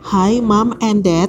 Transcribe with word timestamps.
Hai 0.00 0.40
Mom 0.40 0.72
and 0.80 1.04
Dad, 1.04 1.28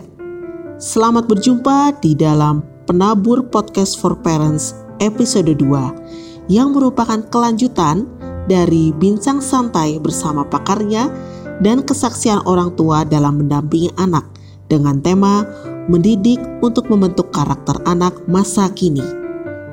selamat 0.80 1.28
berjumpa 1.28 2.00
di 2.00 2.16
dalam 2.16 2.64
Penabur 2.88 3.44
Podcast 3.52 4.00
for 4.00 4.16
Parents 4.16 4.72
episode 5.04 5.52
2 5.52 6.48
yang 6.48 6.72
merupakan 6.72 7.20
kelanjutan 7.28 8.08
dari 8.48 8.96
bincang 8.96 9.44
santai 9.44 10.00
bersama 10.00 10.48
pakarnya 10.48 11.12
dan 11.60 11.84
kesaksian 11.84 12.48
orang 12.48 12.72
tua 12.80 13.04
dalam 13.04 13.44
mendampingi 13.44 13.92
anak 14.00 14.24
dengan 14.72 15.04
tema 15.04 15.44
mendidik 15.92 16.40
untuk 16.64 16.88
membentuk 16.88 17.28
karakter 17.36 17.76
anak 17.84 18.16
masa 18.32 18.72
kini. 18.72 19.04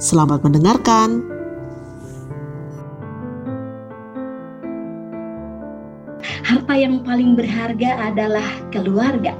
Selamat 0.03 0.43
mendengarkan. 0.43 1.38
Yang 6.79 7.03
paling 7.03 7.35
berharga 7.35 7.99
adalah 8.15 8.47
keluarga. 8.71 9.35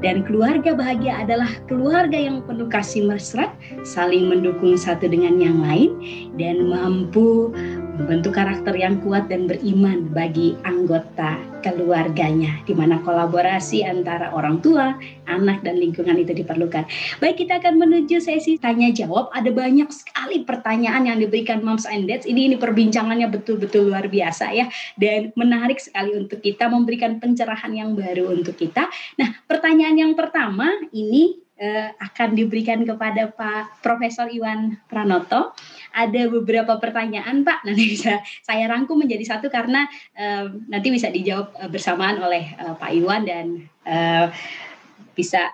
Dan 0.00 0.24
keluarga 0.24 0.72
bahagia 0.72 1.28
adalah 1.28 1.52
keluarga 1.68 2.16
yang 2.16 2.40
penuh 2.48 2.72
kasih 2.72 3.04
mesra, 3.04 3.52
saling 3.84 4.32
mendukung 4.32 4.72
satu 4.80 5.04
dengan 5.04 5.36
yang 5.36 5.60
lain, 5.60 5.92
dan 6.40 6.64
mampu 6.64 7.52
membentuk 8.00 8.32
karakter 8.32 8.72
yang 8.72 8.96
kuat 9.04 9.28
dan 9.28 9.44
beriman 9.44 10.08
bagi 10.08 10.56
anggota 10.64 11.36
keluarganya, 11.60 12.56
di 12.64 12.72
mana 12.72 12.96
kolaborasi 13.04 13.84
antara 13.84 14.32
orang 14.32 14.64
tua, 14.64 14.96
anak, 15.28 15.60
dan 15.60 15.76
lingkungan 15.76 16.16
itu 16.16 16.32
diperlukan. 16.32 16.88
Baik, 17.20 17.44
kita 17.44 17.60
akan 17.60 17.76
menuju 17.76 18.16
sesi 18.16 18.56
tanya 18.56 18.88
jawab. 18.88 19.28
Ada 19.36 19.52
banyak 19.52 19.92
sekali 19.92 20.48
pertanyaan 20.48 21.04
yang 21.04 21.20
diberikan 21.20 21.60
moms 21.60 21.84
and 21.84 22.08
dads. 22.08 22.24
Ini 22.24 22.48
ini 22.48 22.56
perbincangannya 22.56 23.28
betul-betul 23.28 23.92
luar 23.92 24.08
biasa 24.08 24.56
ya, 24.56 24.72
dan 24.96 25.36
menarik 25.36 25.76
sekali 25.76 26.16
untuk 26.16 26.40
kita 26.40 26.72
memberikan 26.72 27.20
pencerahan 27.20 27.76
yang 27.76 27.92
baru 27.92 28.32
untuk 28.32 28.56
kita. 28.56 28.88
Nah, 29.20 29.28
pertanyaan 29.44 30.00
yang 30.00 30.12
pertama 30.16 30.72
ini 30.96 31.36
uh, 31.60 31.88
akan 32.00 32.34
diberikan 32.34 32.82
kepada 32.82 33.28
Pak 33.30 33.84
Profesor 33.84 34.26
Iwan 34.32 34.80
Pranoto. 34.88 35.52
Ada 35.92 36.26
beberapa 36.32 36.80
pertanyaan 36.80 37.44
Pak, 37.44 37.68
nanti 37.68 37.84
bisa 37.94 38.18
saya 38.40 38.66
rangkum 38.66 38.98
menjadi 38.98 39.36
satu 39.36 39.52
karena 39.52 39.84
uh, 40.16 40.48
nanti 40.66 40.88
bisa 40.88 41.12
dijawab 41.12 41.52
uh, 41.60 41.70
bersamaan 41.70 42.18
oleh 42.18 42.56
uh, 42.58 42.74
Pak 42.74 42.90
Iwan 42.96 43.22
dan 43.28 43.46
uh, 43.84 44.32
bisa 45.12 45.52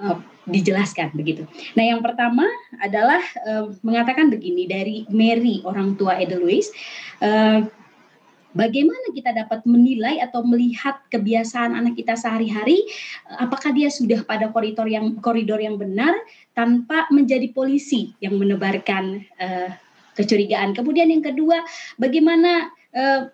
uh, 0.00 0.18
dijelaskan 0.48 1.14
begitu. 1.14 1.46
Nah, 1.78 1.84
yang 1.86 2.02
pertama 2.02 2.42
adalah 2.82 3.22
uh, 3.46 3.70
mengatakan 3.86 4.26
begini 4.26 4.66
dari 4.66 5.06
Mary 5.06 5.62
orang 5.62 5.94
tua 5.94 6.18
Edelweiss. 6.18 6.72
Uh, 7.22 7.70
bagaimana 8.52 9.12
kita 9.12 9.34
dapat 9.34 9.64
menilai 9.68 10.20
atau 10.22 10.44
melihat 10.46 11.00
kebiasaan 11.12 11.76
anak 11.76 11.98
kita 11.98 12.16
sehari-hari 12.16 12.80
apakah 13.40 13.72
dia 13.74 13.88
sudah 13.92 14.24
pada 14.24 14.48
koridor 14.48 14.88
yang 14.88 15.18
koridor 15.20 15.58
yang 15.58 15.76
benar 15.76 16.12
tanpa 16.56 17.08
menjadi 17.12 17.50
polisi 17.52 18.12
yang 18.20 18.36
menebarkan 18.36 19.24
uh, 19.40 19.70
kecurigaan. 20.12 20.76
Kemudian 20.76 21.08
yang 21.08 21.24
kedua, 21.24 21.64
bagaimana 21.96 22.68
uh, 22.92 23.32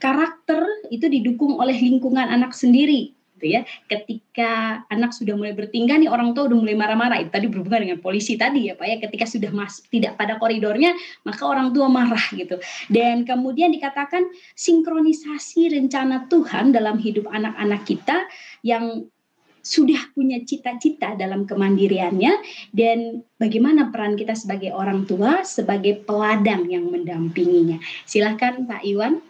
karakter 0.00 0.60
itu 0.92 1.08
didukung 1.08 1.56
oleh 1.56 1.76
lingkungan 1.80 2.28
anak 2.28 2.52
sendiri 2.52 3.13
gitu 3.44 3.60
ya. 3.60 3.60
Ketika 3.84 4.80
anak 4.88 5.12
sudah 5.12 5.36
mulai 5.36 5.52
bertingkah 5.52 6.00
nih 6.00 6.08
orang 6.08 6.32
tua 6.32 6.48
udah 6.48 6.56
mulai 6.56 6.72
marah-marah. 6.72 7.20
Itu 7.20 7.30
tadi 7.36 7.46
berhubungan 7.52 7.84
dengan 7.84 7.98
polisi 8.00 8.40
tadi 8.40 8.72
ya 8.72 8.74
Pak 8.80 8.86
ya. 8.88 8.96
Ketika 9.04 9.28
sudah 9.28 9.52
mas 9.52 9.84
tidak 9.92 10.16
pada 10.16 10.40
koridornya 10.40 10.96
maka 11.28 11.44
orang 11.44 11.76
tua 11.76 11.92
marah 11.92 12.24
gitu. 12.32 12.56
Dan 12.88 13.28
kemudian 13.28 13.68
dikatakan 13.68 14.24
sinkronisasi 14.56 15.76
rencana 15.76 16.24
Tuhan 16.32 16.72
dalam 16.72 16.96
hidup 16.96 17.28
anak-anak 17.28 17.84
kita 17.84 18.24
yang 18.64 19.04
sudah 19.64 20.12
punya 20.12 20.44
cita-cita 20.44 21.16
dalam 21.16 21.48
kemandiriannya 21.48 22.32
dan 22.76 23.24
bagaimana 23.40 23.88
peran 23.88 24.12
kita 24.12 24.36
sebagai 24.36 24.76
orang 24.76 25.08
tua 25.08 25.40
sebagai 25.40 26.04
peladang 26.04 26.68
yang 26.68 26.92
mendampinginya. 26.92 27.80
Silakan 28.04 28.68
Pak 28.68 28.84
Iwan. 28.84 29.24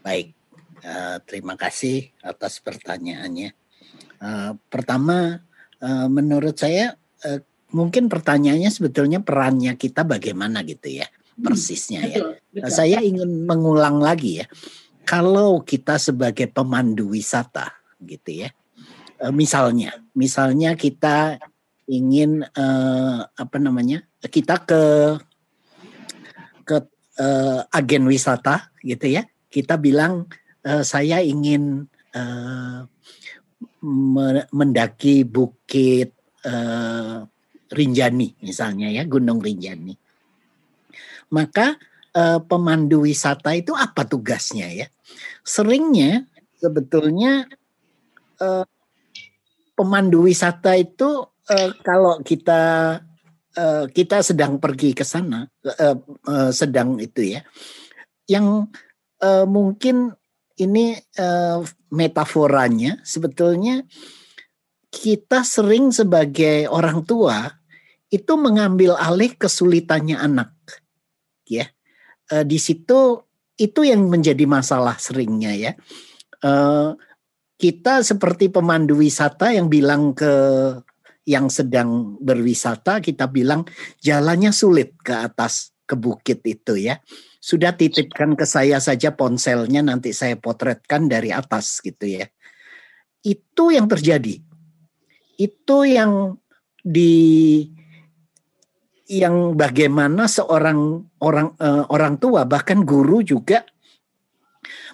Baik, 0.00 0.32
Uh, 0.78 1.18
terima 1.26 1.58
kasih 1.58 2.14
atas 2.22 2.62
pertanyaannya. 2.62 3.50
Uh, 4.22 4.54
pertama, 4.70 5.42
uh, 5.82 6.06
menurut 6.06 6.54
saya 6.54 6.94
uh, 7.26 7.42
mungkin 7.74 8.06
pertanyaannya 8.06 8.70
sebetulnya 8.70 9.18
perannya 9.18 9.74
kita 9.74 10.06
bagaimana 10.06 10.62
gitu 10.62 11.02
ya, 11.02 11.10
hmm, 11.10 11.42
persisnya 11.42 12.00
ya. 12.06 12.22
Betul, 12.22 12.32
betul. 12.54 12.70
Saya 12.70 13.02
ingin 13.02 13.42
mengulang 13.42 13.98
lagi 13.98 14.38
ya, 14.38 14.46
kalau 15.02 15.66
kita 15.66 15.98
sebagai 15.98 16.46
pemandu 16.46 17.10
wisata 17.10 17.74
gitu 17.98 18.46
ya, 18.46 18.54
uh, 19.18 19.34
misalnya, 19.34 19.98
misalnya 20.14 20.78
kita 20.78 21.42
ingin 21.90 22.46
uh, 22.54 23.26
apa 23.26 23.56
namanya, 23.58 24.06
kita 24.22 24.62
ke 24.62 24.82
ke 26.62 26.76
uh, 27.18 27.66
agen 27.74 28.06
wisata 28.06 28.70
gitu 28.86 29.10
ya, 29.10 29.26
kita 29.50 29.74
bilang 29.74 30.30
uh, 30.66 30.82
saya 30.82 31.22
ingin 31.22 31.86
uh, 32.16 32.88
mendaki 34.50 35.22
bukit 35.22 36.14
uh, 36.46 37.22
Rinjani 37.68 38.34
misalnya 38.42 38.88
ya 38.88 39.04
Gunung 39.04 39.38
Rinjani. 39.38 39.94
Maka 41.28 41.76
uh, 42.16 42.40
pemandu 42.40 43.04
wisata 43.04 43.52
itu 43.52 43.76
apa 43.76 44.08
tugasnya 44.08 44.72
ya? 44.72 44.86
Seringnya 45.44 46.24
sebetulnya 46.56 47.44
uh, 48.40 48.64
pemandu 49.76 50.24
wisata 50.24 50.74
itu 50.74 51.28
uh, 51.28 51.70
kalau 51.84 52.24
kita 52.24 52.60
kita 53.90 54.22
sedang 54.22 54.62
pergi 54.62 54.94
ke 54.94 55.02
sana 55.02 55.42
sedang 56.54 56.94
itu 57.02 57.34
ya 57.34 57.42
yang 58.30 58.70
mungkin 59.50 60.14
ini 60.58 60.98
uh, 61.18 61.62
metaforanya 61.94 62.98
sebetulnya 63.06 63.86
kita 64.90 65.46
sering 65.46 65.94
sebagai 65.94 66.66
orang 66.66 67.06
tua 67.06 67.48
itu 68.08 68.34
mengambil 68.40 68.96
alih 68.96 69.36
kesulitannya 69.36 70.16
anak 70.18 70.52
ya. 71.46 71.70
Uh, 72.28 72.44
di 72.44 72.60
situ 72.60 73.22
itu 73.58 73.80
yang 73.86 74.06
menjadi 74.10 74.44
masalah 74.44 74.98
seringnya 75.00 75.52
ya. 75.54 75.72
Uh, 76.42 76.94
kita 77.58 78.06
seperti 78.06 78.50
pemandu 78.54 79.02
wisata 79.02 79.50
yang 79.50 79.66
bilang 79.66 80.14
ke 80.14 80.30
yang 81.28 81.52
sedang 81.52 82.16
berwisata 82.22 83.04
kita 83.04 83.28
bilang 83.28 83.68
jalannya 84.00 84.48
sulit 84.48 84.96
ke 85.04 85.12
atas 85.12 85.76
ke 85.84 85.92
bukit 85.92 86.40
itu 86.48 86.88
ya 86.88 86.96
sudah 87.38 87.74
titipkan 87.74 88.34
ke 88.34 88.42
saya 88.42 88.82
saja 88.82 89.14
ponselnya 89.14 89.82
nanti 89.82 90.10
saya 90.10 90.34
potretkan 90.34 91.06
dari 91.06 91.30
atas 91.30 91.78
gitu 91.78 92.18
ya. 92.18 92.26
Itu 93.22 93.70
yang 93.70 93.86
terjadi. 93.86 94.42
Itu 95.38 95.86
yang 95.86 96.34
di 96.82 97.62
yang 99.08 99.56
bagaimana 99.56 100.28
seorang 100.28 101.08
orang 101.24 101.56
uh, 101.56 101.88
orang 101.88 102.20
tua 102.20 102.44
bahkan 102.44 102.84
guru 102.84 103.24
juga 103.24 103.64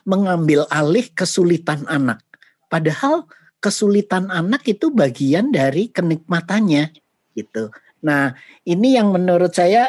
mengambil 0.04 0.68
alih 0.68 1.10
kesulitan 1.16 1.88
anak. 1.88 2.22
Padahal 2.68 3.26
kesulitan 3.58 4.28
anak 4.28 4.68
itu 4.68 4.92
bagian 4.92 5.48
dari 5.48 5.88
kenikmatannya 5.88 6.92
gitu. 7.32 7.72
Nah, 8.04 8.36
ini 8.68 9.00
yang 9.00 9.16
menurut 9.16 9.56
saya 9.56 9.88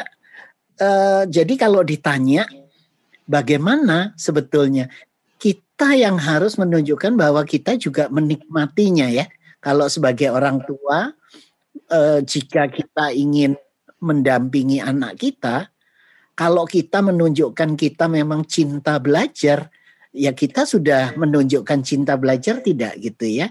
uh, 0.80 1.24
jadi 1.28 1.54
kalau 1.58 1.82
ditanya 1.82 2.46
bagaimana 3.26 4.14
sebetulnya 4.14 4.88
kita 5.36 5.92
yang 5.92 6.16
harus 6.16 6.56
menunjukkan 6.56 7.20
bahwa 7.20 7.44
kita 7.44 7.76
juga 7.76 8.08
menikmatinya 8.08 9.12
ya. 9.12 9.28
Kalau 9.60 9.90
sebagai 9.90 10.32
orang 10.32 10.62
tua, 10.64 11.12
uh, 11.92 12.18
jika 12.22 12.70
kita 12.70 13.12
ingin 13.12 13.58
mendampingi 14.00 14.80
anak 14.80 15.20
kita, 15.20 15.68
kalau 16.36 16.64
kita 16.68 17.00
menunjukkan 17.00 17.76
kita 17.76 18.06
memang 18.08 18.44
cinta 18.48 18.96
belajar, 19.00 19.68
ya 20.12 20.32
kita 20.32 20.64
sudah 20.64 21.16
menunjukkan 21.16 21.80
cinta 21.84 22.16
belajar 22.16 22.64
tidak 22.64 22.96
gitu 23.00 23.44
ya. 23.44 23.48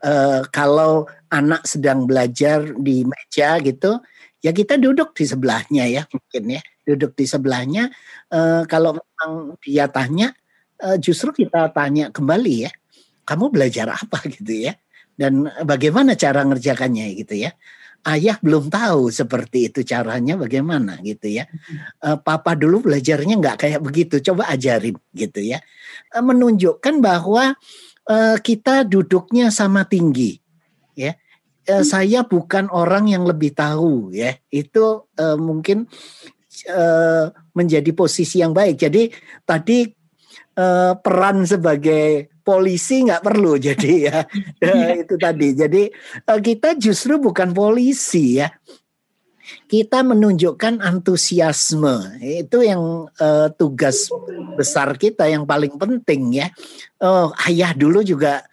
Uh, 0.00 0.40
kalau 0.48 1.04
anak 1.28 1.68
sedang 1.68 2.08
belajar 2.08 2.64
di 2.80 3.04
meja 3.04 3.60
gitu, 3.60 4.00
ya 4.40 4.50
kita 4.50 4.80
duduk 4.80 5.12
di 5.12 5.24
sebelahnya 5.28 5.84
ya 5.88 6.02
mungkin 6.08 6.60
ya 6.60 6.62
duduk 6.84 7.16
di 7.16 7.24
sebelahnya 7.28 7.92
uh, 8.32 8.64
kalau 8.64 8.96
memang 8.96 9.60
dia 9.60 9.86
tanya 9.88 10.32
uh, 10.80 10.96
justru 10.96 11.32
kita 11.44 11.70
tanya 11.72 12.08
kembali 12.08 12.68
ya 12.68 12.70
kamu 13.28 13.52
belajar 13.52 13.92
apa 13.92 14.24
gitu 14.36 14.68
ya 14.68 14.76
dan 15.14 15.48
bagaimana 15.68 16.16
cara 16.16 16.40
ngerjakannya 16.44 17.12
gitu 17.20 17.36
ya 17.36 17.52
ayah 18.08 18.40
belum 18.40 18.72
tahu 18.72 19.12
seperti 19.12 19.68
itu 19.68 19.84
caranya 19.84 20.40
bagaimana 20.40 20.96
gitu 21.04 21.28
ya. 21.28 21.44
Uh, 22.00 22.16
papa 22.16 22.56
dulu 22.56 22.88
belajarnya 22.88 23.36
nggak 23.36 23.56
kayak 23.66 23.80
begitu, 23.84 24.24
coba 24.24 24.48
ajarin 24.48 24.96
gitu 25.12 25.40
ya. 25.44 25.60
Uh, 26.14 26.24
menunjukkan 26.24 27.04
bahwa 27.04 27.52
uh, 28.08 28.36
kita 28.40 28.88
duduknya 28.88 29.52
sama 29.52 29.84
tinggi 29.84 30.40
ya. 30.96 31.12
Uh, 31.68 31.84
saya 31.84 32.24
bukan 32.24 32.72
orang 32.72 33.12
yang 33.12 33.28
lebih 33.28 33.52
tahu 33.52 34.14
ya. 34.16 34.32
Itu 34.48 35.12
uh, 35.20 35.36
mungkin 35.36 35.84
uh, 36.68 37.24
menjadi 37.52 37.90
posisi 37.92 38.40
yang 38.40 38.56
baik. 38.56 38.80
Jadi 38.80 39.12
tadi 39.44 39.84
uh, 40.56 40.96
peran 40.98 41.44
sebagai 41.44 42.32
polisi 42.40 43.06
nggak 43.06 43.22
perlu 43.22 43.54
jadi 43.70 43.92
ya. 44.10 44.18
Itu 44.96 45.14
tadi. 45.20 45.54
Jadi 45.54 45.82
uh, 46.26 46.40
kita 46.40 46.76
justru 46.80 47.20
bukan 47.20 47.52
polisi 47.54 48.40
ya. 48.40 48.50
Kita 49.66 50.06
menunjukkan 50.06 50.78
antusiasme. 50.78 52.22
Itu 52.22 52.62
yang 52.62 53.10
uh, 53.18 53.48
tugas 53.54 54.10
besar 54.54 54.94
kita 54.94 55.26
yang 55.26 55.42
paling 55.42 55.74
penting 55.74 56.38
ya. 56.38 56.46
Uh, 57.02 57.34
ayah 57.46 57.74
dulu 57.74 58.02
juga 58.06 58.46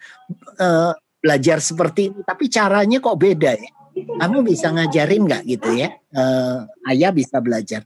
uh, 0.58 0.90
belajar 1.18 1.58
seperti 1.58 2.14
itu 2.14 2.20
tapi 2.22 2.46
caranya 2.46 2.98
kok 3.02 3.18
beda 3.18 3.52
ya? 3.58 3.70
Kamu 3.98 4.46
bisa 4.46 4.70
ngajarin 4.70 5.26
nggak 5.26 5.42
gitu 5.46 5.70
ya? 5.74 5.90
Uh, 6.14 6.70
ayah 6.86 7.10
bisa 7.10 7.42
belajar. 7.42 7.82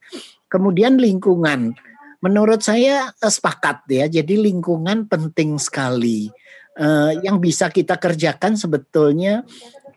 Kemudian 0.48 1.00
lingkungan. 1.00 1.72
Menurut 2.20 2.60
saya 2.60 3.08
uh, 3.16 3.32
sepakat 3.32 3.88
ya. 3.88 4.04
Jadi 4.12 4.36
lingkungan 4.36 5.08
penting 5.08 5.56
sekali. 5.56 6.28
Uh, 6.72 7.16
yang 7.20 7.36
bisa 7.36 7.68
kita 7.68 7.96
kerjakan 8.00 8.56
sebetulnya 8.60 9.44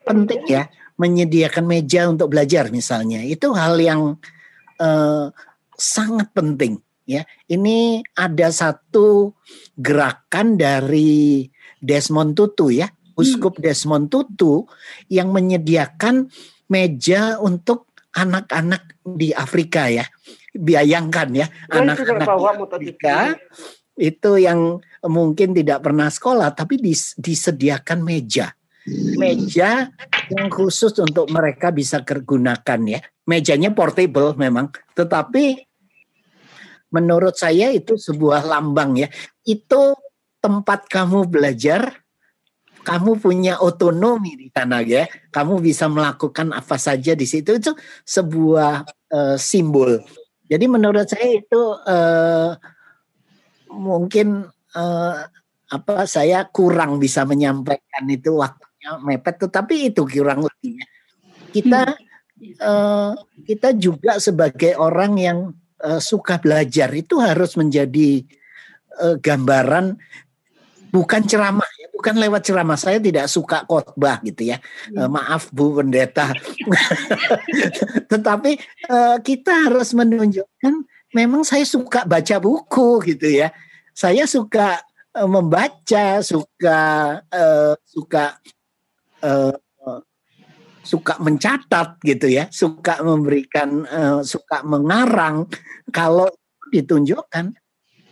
penting 0.07 0.43
ya. 0.47 0.71
Menyediakan 0.95 1.67
meja 1.67 2.07
untuk 2.07 2.31
belajar 2.31 2.71
misalnya. 2.71 3.19
Itu 3.19 3.51
hal 3.51 3.75
yang 3.83 4.15
uh, 4.79 5.27
sangat 5.75 6.31
penting 6.31 6.79
ya. 7.03 7.27
Ini 7.51 7.99
ada 8.15 8.47
satu 8.55 9.35
gerakan 9.75 10.55
dari 10.55 11.51
Desmond 11.83 12.39
Tutu 12.39 12.71
ya 12.71 12.87
Uskup 13.15 13.63
Desmond 13.63 14.11
Tutu 14.11 14.67
yang 15.07 15.31
menyediakan 15.31 16.27
meja 16.67 17.39
untuk 17.39 17.95
anak-anak 18.15 18.95
di 19.03 19.35
Afrika 19.35 19.91
ya. 19.91 20.07
Bayangkan 20.55 21.35
ya 21.35 21.47
anak-anak 21.67 22.27
Afrika 22.71 23.35
itu 23.95 24.31
yang 24.39 24.79
mungkin 25.07 25.55
tidak 25.55 25.83
pernah 25.83 26.07
sekolah 26.11 26.51
tapi 26.55 26.79
dis, 26.79 27.15
disediakan 27.19 28.03
meja. 28.03 28.55
Meja. 29.19 29.91
Yang 30.31 30.49
khusus 30.51 30.93
untuk 30.99 31.31
mereka 31.31 31.71
bisa 31.71 32.03
gunakan 32.03 32.79
ya. 32.87 32.99
Mejanya 33.25 33.71
portable 33.75 34.35
memang 34.39 34.71
tetapi 34.95 35.65
menurut 36.91 37.35
saya 37.35 37.71
itu 37.75 37.99
sebuah 37.99 38.47
lambang 38.47 38.95
ya. 38.95 39.07
Itu 39.43 39.95
tempat 40.39 40.87
kamu 40.87 41.27
belajar 41.27 42.04
kamu 42.85 43.17
punya 43.17 43.57
otonomi 43.57 44.37
di 44.37 44.47
sana 44.53 44.85
ya. 44.85 45.09
Kamu 45.33 45.57
bisa 45.57 45.89
melakukan 45.89 46.53
apa 46.53 46.77
saja 46.77 47.17
di 47.17 47.25
situ. 47.25 47.57
Itu 47.57 47.73
sebuah 48.05 48.85
uh, 49.09 49.35
simbol. 49.41 50.05
Jadi 50.45 50.65
menurut 50.69 51.09
saya 51.09 51.41
itu 51.41 51.61
uh, 51.73 52.53
mungkin 53.73 54.45
uh, 54.77 55.15
apa 55.65 56.05
saya 56.05 56.45
kurang 56.53 57.01
bisa 57.01 57.25
menyampaikan 57.25 58.05
itu 58.05 58.37
waktunya 58.37 59.01
mepet, 59.01 59.41
tetapi 59.41 59.89
itu 59.89 60.05
kurang 60.05 60.45
lebihnya. 60.45 60.85
Kita 61.49 61.81
uh, 62.61 63.11
kita 63.41 63.73
juga 63.73 64.21
sebagai 64.21 64.77
orang 64.77 65.17
yang 65.17 65.37
uh, 65.81 65.97
suka 65.97 66.37
belajar 66.37 66.93
itu 66.93 67.17
harus 67.17 67.57
menjadi 67.57 68.21
uh, 69.01 69.17
gambaran 69.17 69.97
bukan 70.93 71.21
ceramah 71.27 71.67
ya, 71.81 71.84
bukan 71.95 72.15
lewat 72.19 72.43
ceramah. 72.43 72.75
Saya 72.75 72.99
tidak 72.99 73.31
suka 73.31 73.63
khotbah 73.63 74.19
gitu 74.21 74.51
ya. 74.51 74.59
Hmm. 74.91 75.07
maaf 75.15 75.47
Bu 75.55 75.79
Pendeta. 75.79 76.35
Tetapi 78.11 78.51
uh, 78.91 79.17
kita 79.23 79.71
harus 79.71 79.95
menunjukkan 79.95 80.73
memang 81.15 81.47
saya 81.47 81.63
suka 81.63 82.03
baca 82.03 82.35
buku 82.43 83.15
gitu 83.15 83.31
ya. 83.31 83.55
Saya 83.95 84.27
suka 84.27 84.83
uh, 85.15 85.29
membaca, 85.31 86.19
suka 86.19 86.79
uh, 87.31 87.73
suka 87.87 88.35
uh, 89.23 89.55
suka 90.85 91.17
mencatat 91.17 91.97
gitu 92.05 92.29
ya, 92.29 92.45
suka 92.53 93.01
memberikan 93.01 93.87
uh, 93.89 94.21
suka 94.21 94.61
mengarang 94.61 95.49
kalau 95.89 96.29
ditunjukkan 96.69 97.57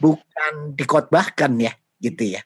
bukan 0.02 0.54
dikotbahkan 0.74 1.52
ya 1.62 1.74
gitu 2.02 2.40
ya. 2.40 2.42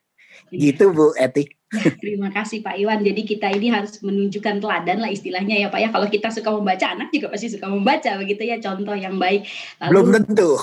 Gitu 0.52 0.96
Bu 0.98 1.18
Eti. 1.18 1.57
Terima 1.76 2.32
kasih 2.32 2.64
Pak 2.64 2.80
Iwan. 2.80 3.04
Jadi 3.04 3.28
kita 3.28 3.52
ini 3.52 3.68
harus 3.68 4.00
menunjukkan 4.00 4.64
teladan 4.64 5.04
lah 5.04 5.12
istilahnya 5.12 5.60
ya 5.60 5.68
Pak 5.68 5.80
ya. 5.84 5.90
Kalau 5.92 6.08
kita 6.08 6.32
suka 6.32 6.56
membaca, 6.56 6.96
anak 6.96 7.12
juga 7.12 7.28
pasti 7.28 7.52
suka 7.52 7.68
membaca 7.68 8.16
begitu 8.16 8.48
ya. 8.48 8.56
Contoh 8.64 8.96
yang 8.96 9.20
baik. 9.20 9.44
Lalu, 9.84 9.92
belum 9.92 10.08
tentu. 10.16 10.56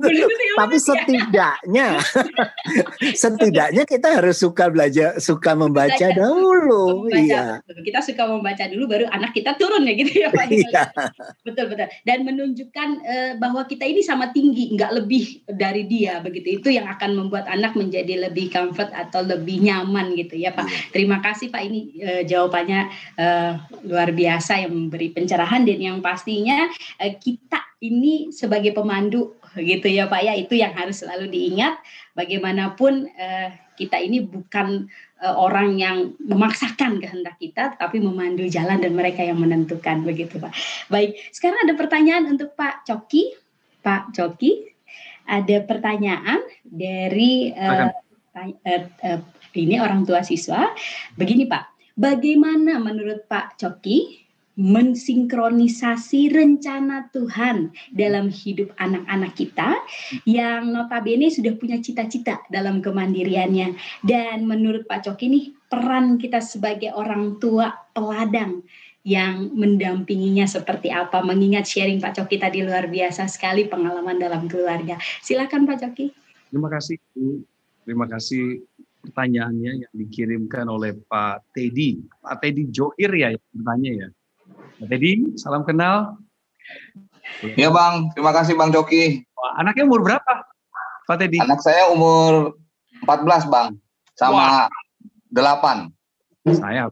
Tapi 0.64 0.76
setidaknya, 0.80 2.00
setidaknya 3.20 3.84
kita 3.84 4.16
harus 4.16 4.40
suka 4.40 4.72
belajar, 4.72 5.20
suka 5.20 5.52
membaca 5.52 5.92
belajar. 5.92 6.16
dahulu. 6.16 7.04
Membaca. 7.04 7.20
Iya. 7.20 7.44
Kita 7.84 8.00
suka 8.00 8.24
membaca 8.24 8.64
dulu, 8.64 8.84
baru 8.88 9.04
anak 9.12 9.36
kita 9.36 9.60
turun 9.60 9.84
ya 9.84 9.92
gitu 9.92 10.24
ya 10.24 10.32
Pak. 10.32 10.46
Iya. 10.48 10.82
Betul 11.44 11.68
betul. 11.68 11.92
Dan 12.08 12.24
menunjukkan 12.24 12.88
uh, 13.04 13.32
bahwa 13.36 13.68
kita 13.68 13.84
ini 13.84 14.00
sama 14.00 14.32
tinggi, 14.32 14.72
nggak 14.72 15.04
lebih 15.04 15.44
dari 15.52 15.84
dia 15.84 16.24
begitu. 16.24 16.64
Itu 16.64 16.72
yang 16.72 16.88
akan 16.88 17.12
membuat 17.12 17.44
anak 17.44 17.76
menjadi 17.76 18.32
lebih 18.32 18.48
comfort 18.48 18.88
atau 18.96 19.20
lebih 19.20 19.60
nyaman 19.60 20.16
gitu 20.16 20.45
ya 20.45 20.45
ya 20.46 20.52
Pak. 20.54 20.66
Iya. 20.66 20.78
Terima 20.94 21.18
kasih 21.18 21.50
Pak 21.50 21.62
ini 21.66 21.80
uh, 21.98 22.22
jawabannya 22.22 22.80
uh, 23.18 23.52
luar 23.82 24.14
biasa 24.14 24.62
yang 24.62 24.72
memberi 24.72 25.10
pencerahan 25.10 25.66
dan 25.66 25.78
yang 25.82 25.98
pastinya 25.98 26.70
uh, 27.02 27.12
kita 27.18 27.60
ini 27.82 28.30
sebagai 28.32 28.72
pemandu 28.72 29.36
gitu 29.56 29.88
ya 29.88 30.06
Pak 30.06 30.20
ya 30.22 30.32
itu 30.36 30.54
yang 30.56 30.72
harus 30.76 31.00
selalu 31.00 31.32
diingat 31.32 31.80
bagaimanapun 32.12 33.08
uh, 33.16 33.48
kita 33.76 34.00
ini 34.00 34.24
bukan 34.24 34.88
uh, 35.20 35.36
orang 35.36 35.76
yang 35.76 36.16
memaksakan 36.20 37.00
kehendak 37.00 37.36
kita 37.36 37.76
tapi 37.76 38.00
memandu 38.00 38.48
jalan 38.48 38.80
dan 38.80 38.92
mereka 38.96 39.20
yang 39.24 39.40
menentukan 39.40 40.04
begitu 40.04 40.40
Pak. 40.40 40.52
Baik, 40.88 41.16
sekarang 41.32 41.68
ada 41.68 41.74
pertanyaan 41.76 42.24
untuk 42.32 42.56
Pak 42.56 42.88
Coki. 42.88 43.36
Pak 43.84 44.16
Coki, 44.16 44.66
ada 45.28 45.62
pertanyaan 45.62 46.42
dari 46.64 47.54
uh, 47.54 47.92
uh, 48.34 48.84
uh, 49.04 49.20
ini 49.56 49.80
orang 49.80 50.04
tua 50.04 50.20
siswa. 50.20 50.70
Begini 51.16 51.48
Pak, 51.48 51.96
bagaimana 51.96 52.76
menurut 52.76 53.24
Pak 53.24 53.56
Coki 53.56 54.26
mensinkronisasi 54.56 56.32
rencana 56.32 57.12
Tuhan 57.12 57.76
dalam 57.92 58.32
hidup 58.32 58.72
anak-anak 58.80 59.36
kita 59.36 59.76
yang 60.24 60.72
notabene 60.72 61.28
sudah 61.28 61.52
punya 61.60 61.76
cita-cita 61.80 62.40
dalam 62.48 62.80
kemandiriannya? 62.80 63.76
Dan 64.04 64.48
menurut 64.48 64.88
Pak 64.88 65.04
Coki 65.04 65.26
nih 65.28 65.44
peran 65.68 66.16
kita 66.16 66.40
sebagai 66.40 66.96
orang 66.96 67.36
tua 67.36 67.68
peladang 67.92 68.64
yang 69.06 69.54
mendampinginya 69.54 70.48
seperti 70.50 70.90
apa? 70.90 71.22
Mengingat 71.22 71.68
sharing 71.68 72.02
Pak 72.02 72.18
Coki 72.18 72.42
tadi 72.42 72.66
luar 72.66 72.90
biasa 72.90 73.30
sekali 73.30 73.70
pengalaman 73.70 74.18
dalam 74.18 74.50
keluarga. 74.50 74.98
Silakan 75.22 75.62
Pak 75.68 75.78
Coki. 75.84 76.10
Terima 76.50 76.72
kasih 76.72 76.96
terima 77.86 78.06
kasih 78.10 78.66
pertanyaannya 79.06 79.86
yang 79.86 79.92
dikirimkan 79.94 80.66
oleh 80.66 80.98
Pak 81.06 81.54
Teddy. 81.54 82.02
Pak 82.18 82.42
Teddy 82.42 82.66
Joir 82.74 83.10
ya 83.14 83.30
yang 83.30 83.46
bertanya 83.54 83.90
ya. 83.94 84.08
Pak 84.82 84.86
Teddy, 84.90 85.12
salam 85.38 85.62
kenal. 85.62 86.18
Iya 87.54 87.70
Bang, 87.70 88.10
terima 88.12 88.34
kasih 88.34 88.58
Bang 88.58 88.74
Joki. 88.74 89.22
Anaknya 89.56 89.86
umur 89.86 90.02
berapa 90.02 90.32
Pak 91.06 91.16
Teddy? 91.22 91.38
Anak 91.38 91.62
saya 91.62 91.86
umur 91.94 92.58
14 93.06 93.46
Bang, 93.46 93.78
sama 94.18 94.66
Wah. 94.66 95.88
8. 96.50 96.56
Saya 96.58 96.86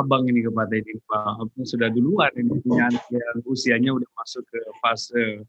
abang 0.00 0.24
ini 0.28 0.44
ke 0.44 0.50
Pak 0.52 0.72
Teddy. 0.72 0.96
Pak 1.04 1.52
sudah 1.68 1.92
duluan 1.92 2.32
ini 2.36 2.56
punya 2.64 2.88
anak 2.88 3.04
yang 3.12 3.38
usianya 3.44 3.92
udah 3.92 4.08
masuk 4.16 4.44
ke 4.48 4.60
fase 4.80 5.44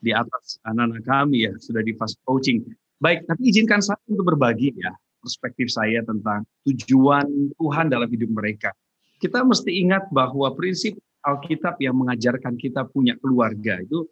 di 0.00 0.10
atas 0.16 0.58
anak-anak 0.66 1.04
kami 1.06 1.46
ya, 1.46 1.52
sudah 1.60 1.82
di 1.84 1.94
fase 1.94 2.18
coaching. 2.26 2.62
Baik, 3.00 3.24
tapi 3.24 3.48
izinkan 3.48 3.80
saya 3.80 3.96
untuk 4.08 4.34
berbagi 4.34 4.76
ya 4.76 4.92
perspektif 5.20 5.68
saya 5.68 6.00
tentang 6.02 6.42
tujuan 6.64 7.28
Tuhan 7.60 7.86
dalam 7.92 8.08
hidup 8.08 8.30
mereka. 8.32 8.72
Kita 9.20 9.44
mesti 9.44 9.84
ingat 9.84 10.08
bahwa 10.08 10.48
prinsip 10.56 10.96
Alkitab 11.20 11.76
yang 11.84 12.00
mengajarkan 12.00 12.56
kita 12.56 12.88
punya 12.88 13.12
keluarga 13.20 13.76
itu 13.84 14.08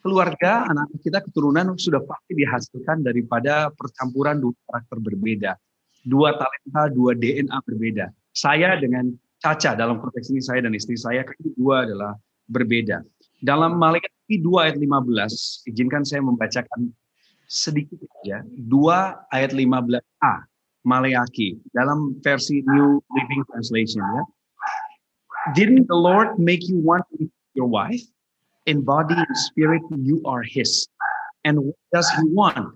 keluarga 0.00 0.64
anak 0.72 0.88
kita 1.04 1.20
keturunan 1.20 1.76
sudah 1.76 2.00
pasti 2.00 2.32
dihasilkan 2.32 3.04
daripada 3.04 3.68
percampuran 3.76 4.40
dua 4.40 4.56
karakter 4.64 4.98
berbeda, 5.02 5.52
dua 6.00 6.32
talenta, 6.40 6.88
dua 6.88 7.12
DNA 7.12 7.58
berbeda. 7.60 8.08
Saya 8.32 8.80
dengan 8.80 9.12
Caca 9.36 9.76
dalam 9.76 10.00
konteks 10.00 10.32
ini 10.32 10.40
saya 10.40 10.64
dan 10.64 10.72
istri 10.72 10.96
saya 10.96 11.20
kami 11.20 11.52
dua 11.60 11.84
adalah 11.84 12.16
berbeda. 12.48 13.04
Dalam 13.36 13.76
Maleakhi 13.76 14.40
2 14.40 14.64
ayat 14.64 14.76
15, 14.80 15.68
izinkan 15.68 16.02
saya 16.08 16.24
membacakan 16.24 16.88
sedikit 17.46 17.98
ya. 18.26 18.42
2 18.44 19.32
ayat 19.34 19.50
15a 19.54 20.34
Maleakhi 20.86 21.58
dalam 21.74 22.14
versi 22.22 22.62
New 22.62 23.02
Living 23.18 23.42
Translation 23.50 24.02
ya. 24.02 24.22
Didn't 25.54 25.86
the 25.86 25.98
Lord 25.98 26.38
make 26.38 26.66
you 26.66 26.82
to 26.82 27.02
be 27.18 27.30
your 27.54 27.70
wife? 27.70 28.02
In 28.66 28.82
body 28.82 29.14
and 29.14 29.36
spirit 29.38 29.82
you 29.94 30.18
are 30.26 30.42
his. 30.42 30.90
And 31.46 31.70
what 31.70 31.78
does 31.94 32.10
he 32.18 32.26
want? 32.34 32.74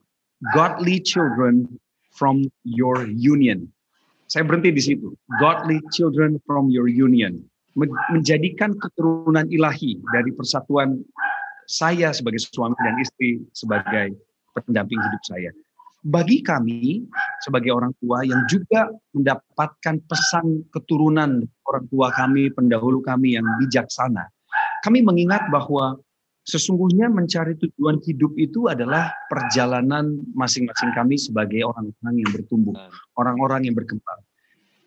Godly 0.54 1.02
children 1.02 1.66
from 2.14 2.46
your 2.62 3.10
union. 3.10 3.66
Saya 4.30 4.46
berhenti 4.46 4.70
di 4.70 4.82
situ. 4.82 5.10
Godly 5.42 5.82
children 5.90 6.38
from 6.46 6.70
your 6.70 6.86
union. 6.86 7.42
Menjadikan 8.14 8.78
keturunan 8.78 9.50
ilahi 9.50 9.98
dari 10.14 10.30
persatuan 10.30 11.02
saya 11.66 12.14
sebagai 12.14 12.38
suami 12.42 12.78
dan 12.78 12.94
istri 13.02 13.42
sebagai 13.54 14.14
pendamping 14.54 14.98
hidup 14.98 15.22
saya. 15.26 15.50
Bagi 16.00 16.40
kami 16.40 17.04
sebagai 17.44 17.76
orang 17.76 17.92
tua 18.00 18.24
yang 18.24 18.40
juga 18.48 18.88
mendapatkan 19.12 20.00
pesan 20.08 20.64
keturunan 20.72 21.44
orang 21.68 21.84
tua 21.92 22.08
kami, 22.16 22.48
pendahulu 22.48 23.04
kami 23.04 23.36
yang 23.36 23.44
bijaksana, 23.60 24.24
kami 24.80 25.04
mengingat 25.04 25.44
bahwa 25.52 26.00
sesungguhnya 26.48 27.12
mencari 27.12 27.52
tujuan 27.60 28.00
hidup 28.00 28.32
itu 28.40 28.66
adalah 28.66 29.12
perjalanan 29.28 30.24
masing-masing 30.32 30.90
kami 30.96 31.20
sebagai 31.20 31.68
orang-orang 31.68 32.14
yang 32.16 32.30
bertumbuh, 32.32 32.74
orang-orang 33.20 33.68
yang 33.68 33.76
berkembang. 33.76 34.20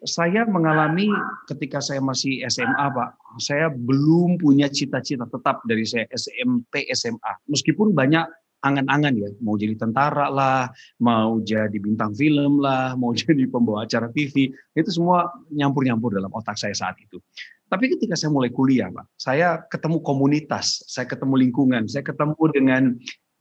Saya 0.04 0.44
mengalami 0.44 1.08
ketika 1.48 1.80
saya 1.80 2.04
masih 2.04 2.44
SMA, 2.52 2.92
Pak, 2.92 3.40
saya 3.40 3.72
belum 3.72 4.36
punya 4.36 4.68
cita-cita 4.68 5.24
tetap 5.32 5.64
dari 5.64 5.88
saya 5.88 6.04
SMP, 6.12 6.84
SMA. 6.92 7.32
Meskipun 7.48 7.96
banyak 7.96 8.28
angan-angan 8.64 9.14
ya, 9.20 9.30
mau 9.44 9.60
jadi 9.60 9.76
tentara 9.76 10.32
lah, 10.32 10.72
mau 11.04 11.38
jadi 11.44 11.76
bintang 11.76 12.16
film 12.16 12.64
lah, 12.64 12.96
mau 13.02 13.12
jadi 13.12 13.44
pembawa 13.52 13.84
acara 13.84 14.08
TV, 14.10 14.50
itu 14.56 14.90
semua 14.90 15.30
nyampur-nyampur 15.52 16.16
dalam 16.16 16.32
otak 16.32 16.56
saya 16.56 16.74
saat 16.74 16.96
itu. 17.04 17.20
Tapi 17.68 17.90
ketika 17.90 18.14
saya 18.14 18.30
mulai 18.30 18.54
kuliah, 18.54 18.88
Pak, 18.88 19.06
saya 19.18 19.66
ketemu 19.68 20.00
komunitas, 20.06 20.86
saya 20.88 21.10
ketemu 21.10 21.42
lingkungan, 21.42 21.84
saya 21.90 22.06
ketemu 22.06 22.44
dengan 22.54 22.84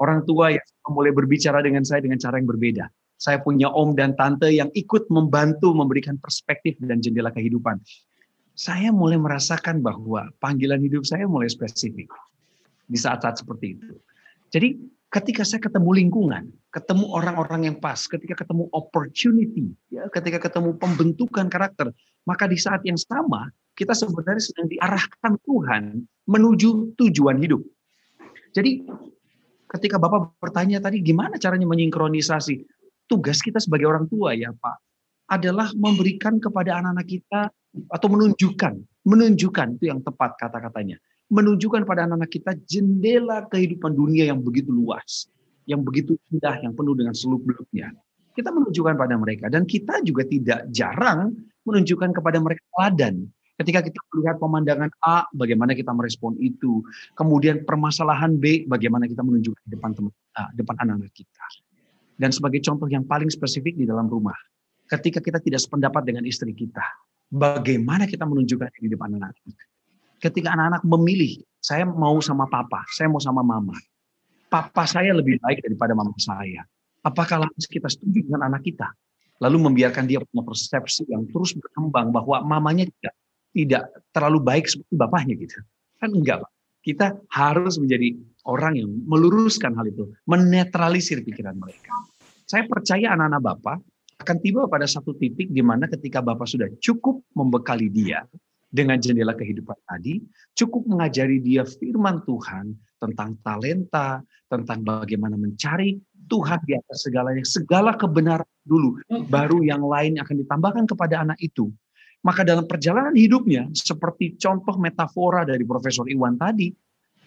orang 0.00 0.24
tua 0.26 0.56
yang 0.56 0.66
mulai 0.88 1.12
berbicara 1.14 1.62
dengan 1.62 1.84
saya 1.86 2.02
dengan 2.02 2.18
cara 2.18 2.40
yang 2.40 2.48
berbeda. 2.48 2.88
Saya 3.20 3.38
punya 3.38 3.70
om 3.70 3.94
dan 3.94 4.18
tante 4.18 4.50
yang 4.50 4.66
ikut 4.74 5.06
membantu 5.12 5.70
memberikan 5.76 6.18
perspektif 6.18 6.74
dan 6.82 6.98
jendela 6.98 7.30
kehidupan. 7.30 7.78
Saya 8.56 8.90
mulai 8.90 9.20
merasakan 9.20 9.78
bahwa 9.78 10.26
panggilan 10.42 10.82
hidup 10.82 11.06
saya 11.06 11.28
mulai 11.30 11.46
spesifik 11.46 12.10
di 12.90 12.98
saat-saat 12.98 13.44
seperti 13.44 13.78
itu. 13.78 13.94
Jadi 14.50 14.68
ketika 15.12 15.44
saya 15.44 15.60
ketemu 15.60 15.90
lingkungan, 15.92 16.48
ketemu 16.72 17.04
orang-orang 17.12 17.68
yang 17.68 17.76
pas, 17.76 18.00
ketika 18.08 18.32
ketemu 18.32 18.72
opportunity, 18.72 19.76
ya, 19.92 20.08
ketika 20.08 20.40
ketemu 20.48 20.72
pembentukan 20.80 21.52
karakter, 21.52 21.92
maka 22.24 22.48
di 22.48 22.56
saat 22.56 22.80
yang 22.88 22.96
sama 22.96 23.52
kita 23.76 23.92
sebenarnya 23.92 24.40
sedang 24.40 24.66
diarahkan 24.72 25.32
Tuhan 25.44 25.82
menuju 26.24 26.96
tujuan 26.96 27.36
hidup. 27.44 27.60
Jadi 28.56 28.88
ketika 29.68 30.00
Bapak 30.00 30.40
bertanya 30.40 30.80
tadi 30.80 31.04
gimana 31.04 31.36
caranya 31.36 31.68
menyinkronisasi, 31.68 32.64
tugas 33.04 33.44
kita 33.44 33.60
sebagai 33.60 33.92
orang 33.92 34.08
tua 34.08 34.32
ya 34.32 34.48
Pak, 34.56 34.76
adalah 35.28 35.72
memberikan 35.76 36.40
kepada 36.40 36.80
anak-anak 36.80 37.08
kita 37.08 37.40
atau 37.88 38.08
menunjukkan, 38.08 39.04
menunjukkan 39.04 39.80
itu 39.80 39.92
yang 39.92 40.00
tepat 40.04 40.36
kata-katanya 40.40 41.00
menunjukkan 41.32 41.88
pada 41.88 42.04
anak-anak 42.04 42.28
kita 42.28 42.52
jendela 42.68 43.48
kehidupan 43.48 43.96
dunia 43.96 44.28
yang 44.28 44.44
begitu 44.44 44.68
luas, 44.68 45.32
yang 45.64 45.80
begitu 45.80 46.20
indah, 46.28 46.60
yang 46.60 46.76
penuh 46.76 46.92
dengan 46.92 47.16
seluk-beluknya. 47.16 47.88
Kita 48.36 48.52
menunjukkan 48.52 49.00
pada 49.00 49.16
mereka 49.16 49.48
dan 49.48 49.64
kita 49.64 50.04
juga 50.04 50.28
tidak 50.28 50.68
jarang 50.68 51.32
menunjukkan 51.64 52.12
kepada 52.12 52.36
mereka 52.36 52.60
teladan. 52.76 53.24
Ketika 53.56 53.84
kita 53.84 54.00
melihat 54.12 54.36
pemandangan 54.40 54.90
A, 55.04 55.24
bagaimana 55.32 55.76
kita 55.76 55.92
merespon 55.92 56.36
itu. 56.40 56.84
Kemudian 57.16 57.64
permasalahan 57.64 58.36
B, 58.36 58.64
bagaimana 58.68 59.08
kita 59.08 59.20
menunjukkan 59.20 59.62
di 59.68 59.70
depan 59.76 59.92
teman, 59.92 60.12
A, 60.36 60.48
depan 60.56 60.76
anak-anak 60.84 61.12
kita. 61.12 61.46
Dan 62.16 62.32
sebagai 62.32 62.60
contoh 62.64 62.88
yang 62.88 63.04
paling 63.04 63.28
spesifik 63.28 63.76
di 63.76 63.84
dalam 63.84 64.08
rumah, 64.08 64.36
ketika 64.88 65.20
kita 65.20 65.38
tidak 65.40 65.60
sependapat 65.60 66.02
dengan 66.04 66.24
istri 66.24 66.56
kita, 66.56 66.82
bagaimana 67.28 68.08
kita 68.08 68.24
menunjukkan 68.24 68.72
di 68.80 68.88
depan 68.88 69.12
anak-anak 69.12 69.36
kita 69.44 69.71
ketika 70.22 70.54
anak-anak 70.54 70.86
memilih, 70.86 71.42
saya 71.58 71.82
mau 71.82 72.22
sama 72.22 72.46
papa, 72.46 72.86
saya 72.94 73.10
mau 73.10 73.18
sama 73.18 73.42
mama. 73.42 73.74
Papa 74.46 74.86
saya 74.86 75.10
lebih 75.10 75.42
baik 75.42 75.66
daripada 75.66 75.98
mama 75.98 76.14
saya. 76.22 76.62
Apakah 77.02 77.42
lantas 77.42 77.66
kita 77.66 77.90
setuju 77.90 78.30
dengan 78.30 78.46
anak 78.46 78.62
kita? 78.62 78.86
Lalu 79.42 79.66
membiarkan 79.66 80.06
dia 80.06 80.22
punya 80.22 80.46
persepsi 80.46 81.02
yang 81.10 81.26
terus 81.26 81.58
berkembang 81.58 82.14
bahwa 82.14 82.46
mamanya 82.46 82.86
tidak 82.86 83.14
tidak 83.52 83.82
terlalu 84.14 84.38
baik 84.38 84.64
seperti 84.70 84.94
bapaknya 84.94 85.34
gitu. 85.34 85.58
Kan 85.98 86.14
enggak, 86.14 86.46
Pak. 86.46 86.52
Kita 86.82 87.06
harus 87.30 87.78
menjadi 87.78 88.18
orang 88.46 88.74
yang 88.78 88.90
meluruskan 89.06 89.74
hal 89.78 89.86
itu, 89.86 90.10
menetralisir 90.26 91.22
pikiran 91.22 91.54
mereka. 91.58 91.94
Saya 92.46 92.66
percaya 92.66 93.14
anak-anak 93.14 93.42
Bapak 93.42 93.78
akan 94.22 94.36
tiba 94.42 94.66
pada 94.66 94.86
satu 94.86 95.14
titik 95.14 95.50
di 95.50 95.62
mana 95.62 95.86
ketika 95.90 96.22
Bapak 96.22 96.46
sudah 96.46 96.70
cukup 96.82 97.22
membekali 97.38 97.86
dia, 97.90 98.26
dengan 98.72 98.96
jendela 98.96 99.36
kehidupan 99.36 99.76
tadi, 99.84 100.24
cukup 100.56 100.88
mengajari 100.88 101.44
dia 101.44 101.68
firman 101.68 102.24
Tuhan 102.24 102.72
tentang 102.96 103.36
talenta, 103.44 104.24
tentang 104.48 104.80
bagaimana 104.80 105.36
mencari 105.36 106.00
Tuhan 106.32 106.64
di 106.64 106.72
atas 106.72 107.04
segalanya, 107.04 107.44
segala 107.44 107.92
kebenaran 107.92 108.48
dulu, 108.64 108.96
hmm. 109.12 109.28
baru 109.28 109.60
yang 109.60 109.84
lain 109.84 110.16
akan 110.16 110.40
ditambahkan 110.40 110.84
kepada 110.88 111.20
anak 111.20 111.36
itu. 111.44 111.68
Maka 112.24 112.46
dalam 112.46 112.64
perjalanan 112.64 113.12
hidupnya, 113.12 113.68
seperti 113.76 114.40
contoh 114.40 114.78
metafora 114.80 115.44
dari 115.44 115.66
Profesor 115.66 116.08
Iwan 116.08 116.40
tadi, 116.40 116.72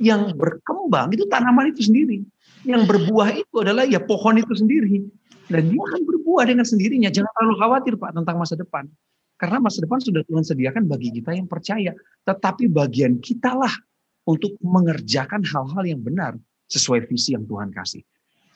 yang 0.02 0.34
berkembang 0.34 1.12
itu 1.14 1.28
tanaman 1.28 1.72
itu 1.72 1.86
sendiri. 1.86 2.24
Yang 2.66 2.84
berbuah 2.90 3.30
itu 3.36 3.56
adalah 3.62 3.86
ya 3.86 4.02
pohon 4.02 4.40
itu 4.40 4.56
sendiri. 4.56 5.04
Dan 5.46 5.70
dia 5.70 5.78
akan 5.78 6.02
berbuah 6.10 6.50
dengan 6.50 6.66
sendirinya. 6.66 7.14
Jangan 7.14 7.30
terlalu 7.38 7.56
khawatir 7.62 7.94
Pak 8.02 8.12
tentang 8.18 8.36
masa 8.42 8.58
depan. 8.58 8.90
Karena 9.36 9.60
masa 9.60 9.84
depan 9.84 10.00
sudah 10.00 10.24
Tuhan 10.24 10.44
sediakan 10.48 10.88
bagi 10.88 11.12
kita 11.12 11.36
yang 11.36 11.48
percaya. 11.48 11.92
Tetapi 12.24 12.72
bagian 12.72 13.20
kitalah 13.20 13.72
untuk 14.26 14.56
mengerjakan 14.64 15.44
hal-hal 15.44 15.84
yang 15.84 16.02
benar 16.02 16.40
sesuai 16.72 17.06
visi 17.06 17.36
yang 17.36 17.46
Tuhan 17.46 17.70
kasih. 17.70 18.02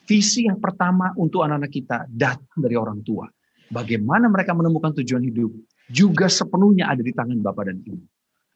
Visi 0.10 0.50
yang 0.50 0.58
pertama 0.58 1.14
untuk 1.20 1.46
anak-anak 1.46 1.70
kita 1.70 1.98
datang 2.10 2.58
dari 2.58 2.74
orang 2.74 3.06
tua. 3.06 3.30
Bagaimana 3.70 4.26
mereka 4.26 4.58
menemukan 4.58 4.98
tujuan 4.98 5.22
hidup 5.22 5.54
juga 5.94 6.26
sepenuhnya 6.26 6.90
ada 6.90 7.06
di 7.06 7.14
tangan 7.14 7.38
Bapak 7.38 7.70
dan 7.70 7.78
Ibu. 7.86 8.02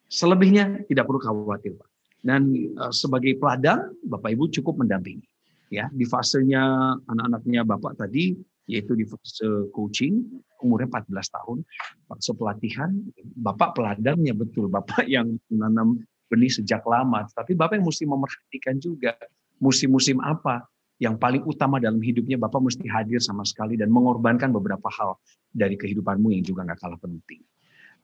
Selebihnya 0.10 0.89
tidak 0.89 1.06
perlu 1.06 1.22
khawatir, 1.22 1.77
Pak. 1.77 1.89
Dan 2.24 2.50
uh, 2.77 2.89
sebagai 2.89 3.38
peladang, 3.38 3.94
Bapak 4.01 4.34
Ibu 4.34 4.50
cukup 4.50 4.82
mendampingi. 4.82 5.25
Ya, 5.74 5.89
di 5.89 6.06
fasenya 6.06 6.62
anak-anaknya 7.10 7.65
Bapak 7.65 7.98
tadi 7.98 8.38
yaitu 8.70 8.96
di 8.96 9.03
fase 9.03 9.48
coaching 9.75 10.24
umurnya 10.63 11.03
14 11.03 11.36
tahun 11.36 11.58
fase 12.08 12.32
pelatihan 12.36 12.91
bapak 13.36 13.75
peladangnya 13.75 14.32
betul 14.32 14.72
bapak 14.72 15.03
yang 15.08 15.36
menanam 15.51 16.00
benih 16.32 16.50
sejak 16.50 16.84
lama 16.88 17.27
tapi 17.36 17.53
bapak 17.53 17.79
yang 17.79 17.86
mesti 17.88 18.05
memerhatikan 18.08 18.79
juga 18.79 19.20
musim-musim 19.60 20.24
apa 20.24 20.63
yang 21.01 21.20
paling 21.20 21.43
utama 21.43 21.84
dalam 21.84 22.00
hidupnya 22.00 22.39
bapak 22.39 22.63
mesti 22.63 22.88
hadir 22.88 23.20
sama 23.20 23.43
sekali 23.43 23.75
dan 23.75 23.91
mengorbankan 23.91 24.55
beberapa 24.55 24.88
hal 24.93 25.20
dari 25.51 25.75
kehidupanmu 25.75 26.32
yang 26.32 26.43
juga 26.48 26.63
nggak 26.63 26.79
kalah 26.79 27.00
penting. 27.01 27.43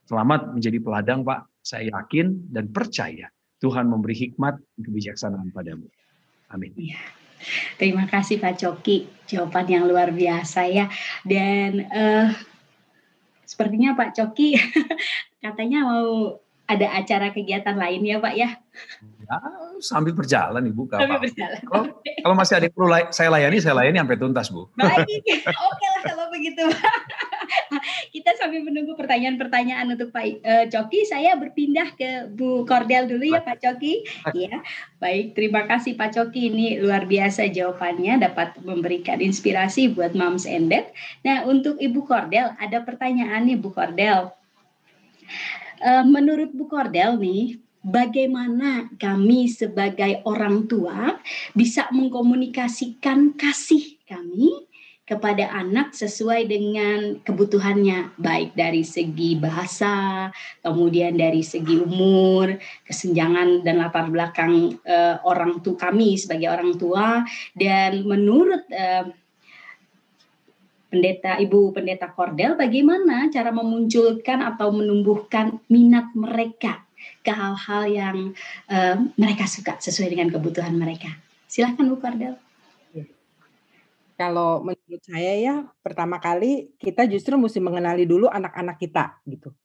Selamat 0.03 0.51
menjadi 0.51 0.77
peladang 0.81 1.21
pak. 1.23 1.47
Saya 1.63 1.93
yakin 1.93 2.49
dan 2.49 2.67
percaya 2.73 3.29
Tuhan 3.61 3.87
memberi 3.87 4.15
hikmat 4.17 4.57
dan 4.57 4.81
kebijaksanaan 4.83 5.53
padamu. 5.53 5.85
Amin. 6.49 6.73
Ya. 6.75 6.97
Terima 7.79 8.05
kasih 8.05 8.37
Pak 8.39 8.59
Coki, 8.59 9.07
jawaban 9.27 9.65
yang 9.67 9.87
luar 9.87 10.11
biasa 10.11 10.67
ya. 10.67 10.85
Dan 11.23 11.87
uh, 11.89 12.31
sepertinya 13.47 13.95
Pak 13.95 14.15
Coki 14.15 14.59
katanya 15.43 15.87
mau 15.87 16.35
ada 16.69 16.87
acara 16.93 17.33
kegiatan 17.33 17.73
lain 17.73 18.05
ya 18.05 18.21
Pak 18.21 18.33
ya? 18.37 18.49
Ya, 19.25 19.37
sambil 19.81 20.13
berjalan 20.13 20.61
Ibu. 20.69 20.85
Sambil 20.93 21.17
berjalan. 21.17 21.61
Kalau, 21.65 21.85
kalau 21.97 22.35
masih 22.37 22.53
ada 22.61 22.65
yang 22.69 22.75
perlu 22.77 22.89
saya 23.09 23.29
layani, 23.33 23.57
saya 23.57 23.73
layani 23.73 23.97
sampai 23.97 24.17
tuntas 24.21 24.47
Bu. 24.53 24.69
Baik, 24.77 25.05
oke 25.49 25.85
lah 25.89 26.01
kalau 26.05 26.25
begitu. 26.29 26.65
Kita 28.29 28.45
sambil 28.45 28.61
menunggu 28.61 28.93
pertanyaan-pertanyaan 28.93 29.97
untuk 29.97 30.13
Pak 30.13 30.45
uh, 30.45 30.65
Coki, 30.69 31.01
saya 31.01 31.33
berpindah 31.33 31.97
ke 31.97 32.29
Bu 32.29 32.61
Kordel 32.61 33.09
dulu 33.09 33.25
ya 33.25 33.41
Pak 33.41 33.57
Coki. 33.57 34.05
Ya, 34.37 34.61
baik. 35.01 35.33
Terima 35.33 35.65
kasih 35.65 35.97
Pak 35.97 36.13
Coki. 36.13 36.53
Ini 36.53 36.77
luar 36.77 37.09
biasa 37.09 37.49
jawabannya, 37.49 38.21
dapat 38.21 38.53
memberikan 38.61 39.17
inspirasi 39.17 39.97
buat 39.97 40.13
Moms 40.13 40.45
and 40.45 40.69
Dad. 40.69 40.93
Nah, 41.25 41.49
untuk 41.49 41.81
Ibu 41.81 42.05
Kordel, 42.05 42.53
ada 42.53 42.77
pertanyaan 42.85 43.49
nih 43.49 43.57
Bu 43.57 43.73
Kordel. 43.73 44.29
uh, 45.81 46.05
menurut 46.05 46.53
Bu 46.53 46.69
Kordel 46.69 47.17
nih, 47.17 47.57
bagaimana 47.81 48.93
kami 49.01 49.49
sebagai 49.49 50.21
orang 50.29 50.69
tua 50.69 51.17
bisa 51.57 51.89
mengkomunikasikan 51.89 53.33
kasih 53.33 53.97
kami 54.05 54.68
kepada 55.09 55.49
anak 55.49 55.97
sesuai 55.97 56.45
dengan 56.45 57.17
kebutuhannya 57.25 58.13
baik 58.21 58.53
dari 58.53 58.85
segi 58.85 59.33
bahasa, 59.41 60.29
kemudian 60.61 61.17
dari 61.17 61.41
segi 61.41 61.81
umur, 61.81 62.53
kesenjangan 62.85 63.65
dan 63.65 63.81
latar 63.81 64.05
belakang 64.13 64.77
uh, 64.85 65.17
orang 65.25 65.65
tua 65.65 65.89
kami 65.89 66.13
sebagai 66.13 66.53
orang 66.53 66.77
tua 66.77 67.25
dan 67.57 68.05
menurut 68.05 68.61
uh, 68.69 69.09
pendeta 70.93 71.41
Ibu 71.41 71.73
Pendeta 71.73 72.13
Kordel 72.13 72.53
bagaimana 72.53 73.33
cara 73.33 73.49
memunculkan 73.49 74.45
atau 74.45 74.69
menumbuhkan 74.69 75.57
minat 75.73 76.13
mereka 76.13 76.85
ke 77.25 77.33
hal-hal 77.33 77.89
yang 77.89 78.17
uh, 78.69 78.97
mereka 79.17 79.49
suka 79.49 79.81
sesuai 79.81 80.13
dengan 80.13 80.29
kebutuhan 80.29 80.77
mereka. 80.77 81.17
Silahkan 81.49 81.81
Bu 81.89 81.97
Kordel. 81.97 82.37
Kalau 84.19 84.59
menurut 84.59 84.99
saya 84.99 85.31
ya, 85.39 85.55
pertama 85.79 86.19
kali 86.19 86.75
kita 86.75 87.07
justru 87.07 87.39
mesti 87.39 87.63
mengenali 87.63 88.03
dulu 88.03 88.27
anak-anak 88.27 88.75
kita 88.75 89.15
gitu. 89.23 89.55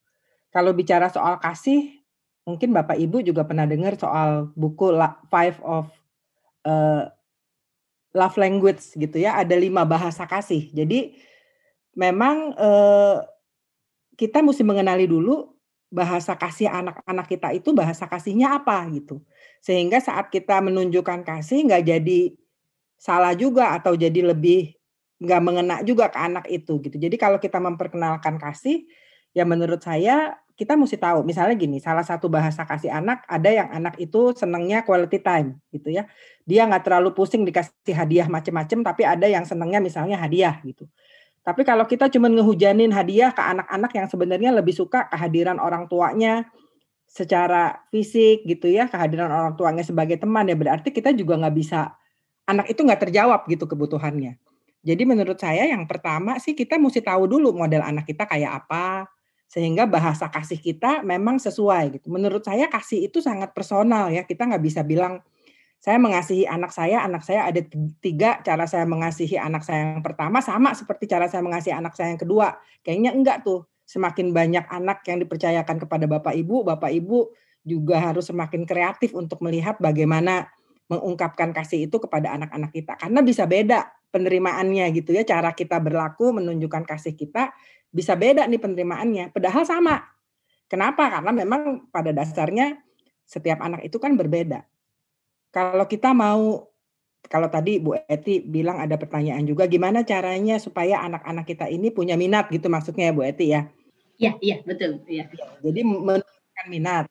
Kalau 0.54 0.70
bicara 0.70 1.10
soal 1.10 1.42
kasih, 1.42 1.90
mungkin 2.46 2.70
Bapak 2.70 2.94
Ibu 2.94 3.26
juga 3.26 3.42
pernah 3.42 3.66
dengar 3.66 3.98
soal 3.98 4.54
buku 4.54 4.94
Five 5.26 5.58
of 5.66 5.90
uh, 6.70 7.10
Love 8.14 8.38
Language 8.38 8.94
gitu 8.94 9.18
ya, 9.18 9.34
ada 9.34 9.58
lima 9.58 9.82
bahasa 9.82 10.22
kasih. 10.22 10.70
Jadi 10.70 11.18
memang 11.98 12.54
uh, 12.54 13.26
kita 14.14 14.38
mesti 14.38 14.62
mengenali 14.62 15.10
dulu 15.10 15.50
bahasa 15.90 16.38
kasih 16.38 16.70
anak-anak 16.70 17.26
kita 17.26 17.50
itu 17.58 17.74
bahasa 17.74 18.06
kasihnya 18.06 18.54
apa 18.62 18.86
gitu. 18.94 19.18
Sehingga 19.58 19.98
saat 19.98 20.30
kita 20.30 20.62
menunjukkan 20.62 21.26
kasih 21.26 21.66
nggak 21.66 21.82
jadi 21.90 22.38
salah 22.98 23.36
juga 23.36 23.76
atau 23.76 23.94
jadi 23.98 24.34
lebih 24.34 24.74
nggak 25.22 25.40
mengena 25.40 25.76
juga 25.86 26.10
ke 26.10 26.18
anak 26.18 26.44
itu 26.50 26.80
gitu. 26.82 26.96
Jadi 26.98 27.16
kalau 27.16 27.38
kita 27.38 27.62
memperkenalkan 27.62 28.36
kasih, 28.36 28.84
ya 29.32 29.46
menurut 29.46 29.80
saya 29.80 30.36
kita 30.54 30.78
mesti 30.78 30.98
tahu. 30.98 31.26
Misalnya 31.26 31.54
gini, 31.58 31.82
salah 31.82 32.06
satu 32.06 32.30
bahasa 32.30 32.62
kasih 32.62 32.90
anak 32.94 33.26
ada 33.26 33.50
yang 33.50 33.68
anak 33.74 33.98
itu 33.98 34.34
senangnya 34.38 34.86
quality 34.86 35.18
time 35.18 35.58
gitu 35.74 35.90
ya. 35.90 36.06
Dia 36.46 36.66
nggak 36.70 36.86
terlalu 36.86 37.10
pusing 37.14 37.42
dikasih 37.42 37.94
hadiah 37.94 38.26
macem-macem, 38.30 38.82
tapi 38.86 39.02
ada 39.02 39.26
yang 39.26 39.42
senangnya 39.42 39.82
misalnya 39.82 40.18
hadiah 40.18 40.62
gitu. 40.62 40.86
Tapi 41.44 41.60
kalau 41.66 41.84
kita 41.84 42.08
cuma 42.08 42.32
ngehujanin 42.32 42.88
hadiah 42.88 43.34
ke 43.34 43.42
anak-anak 43.42 43.92
yang 43.92 44.06
sebenarnya 44.08 44.50
lebih 44.54 44.72
suka 44.72 45.10
kehadiran 45.12 45.60
orang 45.60 45.90
tuanya 45.92 46.48
secara 47.04 47.84
fisik 47.92 48.48
gitu 48.48 48.70
ya, 48.70 48.88
kehadiran 48.88 49.28
orang 49.28 49.52
tuanya 49.58 49.84
sebagai 49.84 50.16
teman 50.16 50.48
ya 50.48 50.56
berarti 50.56 50.88
kita 50.88 51.12
juga 51.12 51.36
nggak 51.36 51.54
bisa 51.54 51.92
anak 52.44 52.70
itu 52.72 52.80
nggak 52.84 53.08
terjawab 53.08 53.44
gitu 53.48 53.64
kebutuhannya. 53.64 54.36
Jadi 54.84 55.02
menurut 55.08 55.40
saya 55.40 55.64
yang 55.64 55.88
pertama 55.88 56.36
sih 56.36 56.52
kita 56.52 56.76
mesti 56.76 57.00
tahu 57.00 57.24
dulu 57.24 57.56
model 57.56 57.80
anak 57.80 58.04
kita 58.04 58.28
kayak 58.28 58.64
apa 58.64 59.08
sehingga 59.48 59.88
bahasa 59.88 60.28
kasih 60.28 60.60
kita 60.60 61.00
memang 61.00 61.40
sesuai 61.40 62.00
gitu. 62.00 62.12
Menurut 62.12 62.44
saya 62.44 62.68
kasih 62.68 63.08
itu 63.08 63.24
sangat 63.24 63.56
personal 63.56 64.12
ya. 64.12 64.28
Kita 64.28 64.44
nggak 64.44 64.60
bisa 64.60 64.84
bilang 64.84 65.24
saya 65.80 66.00
mengasihi 66.00 66.48
anak 66.48 66.72
saya, 66.72 67.04
anak 67.04 67.24
saya 67.24 67.48
ada 67.48 67.60
tiga 68.00 68.40
cara 68.40 68.64
saya 68.64 68.88
mengasihi 68.88 69.36
anak 69.36 69.64
saya 69.64 69.92
yang 69.92 70.04
pertama 70.04 70.40
sama 70.40 70.72
seperti 70.72 71.04
cara 71.08 71.28
saya 71.28 71.44
mengasihi 71.44 71.76
anak 71.76 71.92
saya 71.96 72.12
yang 72.12 72.20
kedua. 72.20 72.56
Kayaknya 72.84 73.10
enggak 73.16 73.38
tuh. 73.44 73.64
Semakin 73.84 74.32
banyak 74.32 74.64
anak 74.72 75.04
yang 75.04 75.20
dipercayakan 75.20 75.76
kepada 75.76 76.08
Bapak 76.08 76.32
Ibu, 76.32 76.64
Bapak 76.64 76.88
Ibu 76.88 77.36
juga 77.68 78.00
harus 78.00 78.32
semakin 78.32 78.64
kreatif 78.64 79.12
untuk 79.12 79.44
melihat 79.44 79.76
bagaimana 79.76 80.48
mengungkapkan 80.88 81.50
kasih 81.56 81.88
itu 81.88 81.96
kepada 81.96 82.36
anak-anak 82.36 82.70
kita 82.72 82.94
karena 83.00 83.20
bisa 83.24 83.48
beda 83.48 83.88
penerimaannya 84.12 84.92
gitu 84.92 85.16
ya 85.16 85.24
cara 85.24 85.56
kita 85.56 85.80
berlaku 85.80 86.36
menunjukkan 86.36 86.84
kasih 86.84 87.16
kita 87.16 87.56
bisa 87.88 88.14
beda 88.14 88.44
nih 88.44 88.60
penerimaannya 88.60 89.32
padahal 89.32 89.64
sama 89.64 90.04
kenapa 90.68 91.08
karena 91.08 91.32
memang 91.32 91.88
pada 91.88 92.12
dasarnya 92.12 92.78
setiap 93.24 93.64
anak 93.64 93.88
itu 93.88 93.96
kan 93.96 94.12
berbeda 94.14 94.68
kalau 95.48 95.88
kita 95.88 96.12
mau 96.12 96.68
kalau 97.24 97.48
tadi 97.48 97.80
Bu 97.80 97.96
Eti 98.04 98.44
bilang 98.44 98.76
ada 98.76 99.00
pertanyaan 99.00 99.48
juga 99.48 99.64
gimana 99.64 100.04
caranya 100.04 100.60
supaya 100.60 101.00
anak-anak 101.00 101.48
kita 101.48 101.72
ini 101.72 101.88
punya 101.88 102.20
minat 102.20 102.52
gitu 102.52 102.68
maksudnya 102.68 103.08
ya 103.08 103.14
Bu 103.16 103.24
Eti 103.24 103.46
ya 103.56 103.64
Iya, 104.18 104.32
iya, 104.38 104.56
betul. 104.62 105.02
Ya. 105.10 105.26
Jadi 105.62 105.80
menunjukkan 105.82 106.66
minat. 106.70 107.10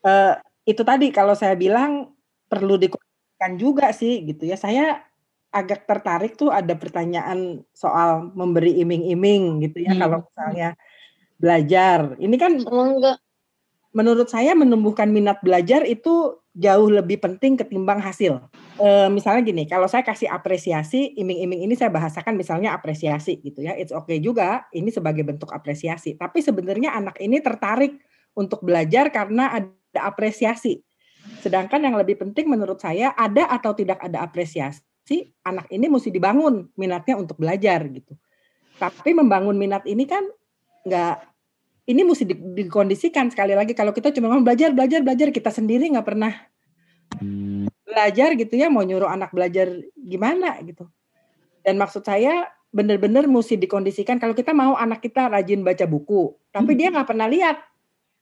Uh, 0.00 0.38
itu 0.64 0.82
tadi 0.86 1.10
kalau 1.10 1.34
saya 1.34 1.58
bilang 1.58 2.14
perlu 2.50 2.74
dikomunikasikan 2.74 3.52
juga 3.56 3.94
sih 3.94 4.26
gitu 4.26 4.50
ya. 4.50 4.58
Saya 4.58 5.06
agak 5.50 5.86
tertarik 5.86 6.34
tuh 6.38 6.50
ada 6.50 6.74
pertanyaan 6.78 7.62
soal 7.74 8.30
memberi 8.34 8.82
iming-iming 8.82 9.66
gitu 9.66 9.82
ya 9.82 9.94
hmm. 9.94 10.00
kalau 10.02 10.18
misalnya 10.26 10.68
belajar. 11.40 11.98
Ini 12.18 12.36
kan 12.38 12.52
Semoga. 12.62 13.12
menurut 13.94 14.28
saya 14.30 14.54
menumbuhkan 14.54 15.10
minat 15.10 15.42
belajar 15.42 15.82
itu 15.86 16.38
jauh 16.54 16.90
lebih 16.90 17.22
penting 17.22 17.54
ketimbang 17.58 18.02
hasil. 18.02 18.42
E, 18.78 18.88
misalnya 19.10 19.42
gini, 19.46 19.64
kalau 19.70 19.86
saya 19.86 20.02
kasih 20.02 20.26
apresiasi, 20.26 21.14
iming-iming 21.14 21.66
ini 21.66 21.74
saya 21.78 21.94
bahasakan 21.94 22.34
misalnya 22.34 22.74
apresiasi 22.74 23.38
gitu 23.42 23.62
ya. 23.62 23.74
It's 23.78 23.94
okay 23.94 24.18
juga, 24.18 24.66
ini 24.74 24.90
sebagai 24.90 25.22
bentuk 25.22 25.50
apresiasi. 25.54 26.18
Tapi 26.18 26.42
sebenarnya 26.42 26.94
anak 26.94 27.22
ini 27.22 27.38
tertarik 27.38 28.02
untuk 28.34 28.62
belajar 28.66 29.10
karena 29.14 29.50
ada 29.54 30.00
apresiasi. 30.02 30.82
Sedangkan 31.40 31.80
yang 31.80 31.96
lebih 31.96 32.20
penting 32.20 32.46
menurut 32.52 32.76
saya 32.76 33.16
ada 33.16 33.48
atau 33.48 33.72
tidak 33.72 33.96
ada 34.04 34.20
apresiasi, 34.20 35.32
anak 35.40 35.66
ini 35.72 35.88
mesti 35.88 36.12
dibangun 36.12 36.68
minatnya 36.76 37.16
untuk 37.16 37.40
belajar 37.40 37.80
gitu. 37.88 38.12
Tapi 38.76 39.16
membangun 39.16 39.56
minat 39.56 39.84
ini 39.88 40.04
kan 40.04 40.24
nggak 40.84 41.16
ini 41.88 42.02
mesti 42.04 42.24
di, 42.28 42.36
dikondisikan. 42.36 43.32
Sekali 43.32 43.56
lagi 43.56 43.72
kalau 43.72 43.96
kita 43.96 44.12
cuma 44.12 44.28
mau 44.28 44.40
belajar 44.44 44.76
belajar 44.76 45.00
belajar 45.00 45.28
kita 45.32 45.48
sendiri 45.48 45.88
nggak 45.88 46.06
pernah 46.06 46.32
belajar 47.84 48.38
gitu 48.38 48.54
ya 48.54 48.70
mau 48.70 48.86
nyuruh 48.86 49.08
anak 49.08 49.32
belajar 49.32 49.72
gimana 49.96 50.60
gitu. 50.62 50.88
Dan 51.64 51.76
maksud 51.80 52.04
saya 52.04 52.48
benar-benar 52.70 53.26
mesti 53.26 53.56
dikondisikan. 53.56 54.20
Kalau 54.20 54.36
kita 54.36 54.52
mau 54.52 54.76
anak 54.76 55.04
kita 55.04 55.28
rajin 55.32 55.64
baca 55.64 55.84
buku 55.88 56.36
tapi 56.52 56.76
dia 56.76 56.92
nggak 56.92 57.08
pernah 57.08 57.26
lihat 57.26 57.69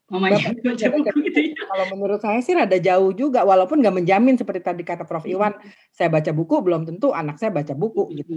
Mamanya 0.09 0.41
gitu 0.57 0.73
ya. 0.73 1.65
Kalau 1.69 1.85
menurut 1.93 2.21
saya 2.25 2.41
sih 2.41 2.57
rada 2.57 2.81
jauh 2.81 3.13
juga, 3.13 3.45
walaupun 3.45 3.85
nggak 3.85 3.97
menjamin 4.03 4.41
seperti 4.41 4.65
tadi 4.65 4.83
kata 4.83 5.05
Prof. 5.05 5.29
Iwan, 5.29 5.53
saya 5.93 6.09
baca 6.09 6.33
buku 6.33 6.65
belum 6.65 6.89
tentu 6.89 7.13
anak 7.13 7.37
saya 7.37 7.53
baca 7.53 7.77
buku 7.77 8.17
gitu. 8.17 8.33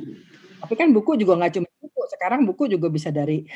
Tapi 0.59 0.73
kan 0.75 0.91
buku 0.91 1.15
juga 1.15 1.39
nggak 1.39 1.51
cuma 1.55 1.69
buku, 1.79 2.01
sekarang 2.11 2.43
buku 2.43 2.63
juga 2.67 2.91
bisa 2.91 3.07
dari 3.07 3.47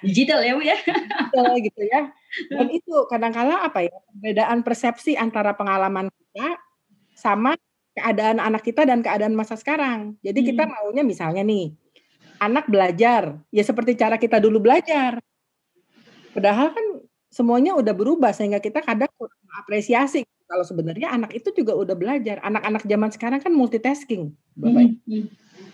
digital 0.00 0.40
ya 0.40 0.52
Bu 0.56 0.62
ya. 0.64 0.76
Digital 0.80 1.46
gitu 1.60 1.82
ya. 1.84 2.00
Dan 2.48 2.66
itu 2.80 2.94
kadang-kala 3.12 3.68
apa 3.68 3.84
ya, 3.84 3.94
perbedaan 4.00 4.64
persepsi 4.64 5.12
antara 5.20 5.52
pengalaman 5.52 6.08
kita 6.08 6.56
sama 7.12 7.52
keadaan 7.92 8.40
anak 8.40 8.64
kita 8.64 8.88
dan 8.88 9.04
keadaan 9.04 9.36
masa 9.36 9.60
sekarang. 9.60 10.16
Jadi 10.24 10.40
hmm. 10.40 10.48
kita 10.48 10.62
maunya 10.64 11.04
misalnya 11.04 11.44
nih, 11.44 11.76
anak 12.40 12.64
belajar, 12.64 13.44
ya 13.52 13.60
seperti 13.60 13.92
cara 14.00 14.16
kita 14.16 14.40
dulu 14.40 14.64
belajar. 14.64 15.20
Padahal 16.32 16.72
kan 16.72 16.86
semuanya 17.32 17.72
udah 17.72 17.96
berubah 17.96 18.36
sehingga 18.36 18.60
kita 18.60 18.84
kadang 18.84 19.08
kurang 19.16 19.40
apresiasi 19.56 20.28
kalau 20.44 20.68
sebenarnya 20.68 21.08
anak 21.08 21.32
itu 21.32 21.48
juga 21.56 21.72
udah 21.72 21.96
belajar. 21.96 22.44
Anak-anak 22.44 22.84
zaman 22.84 23.08
sekarang 23.08 23.40
kan 23.40 23.56
multitasking, 23.56 24.36
Bapak. 24.52 25.00
Mm-hmm. 25.08 25.24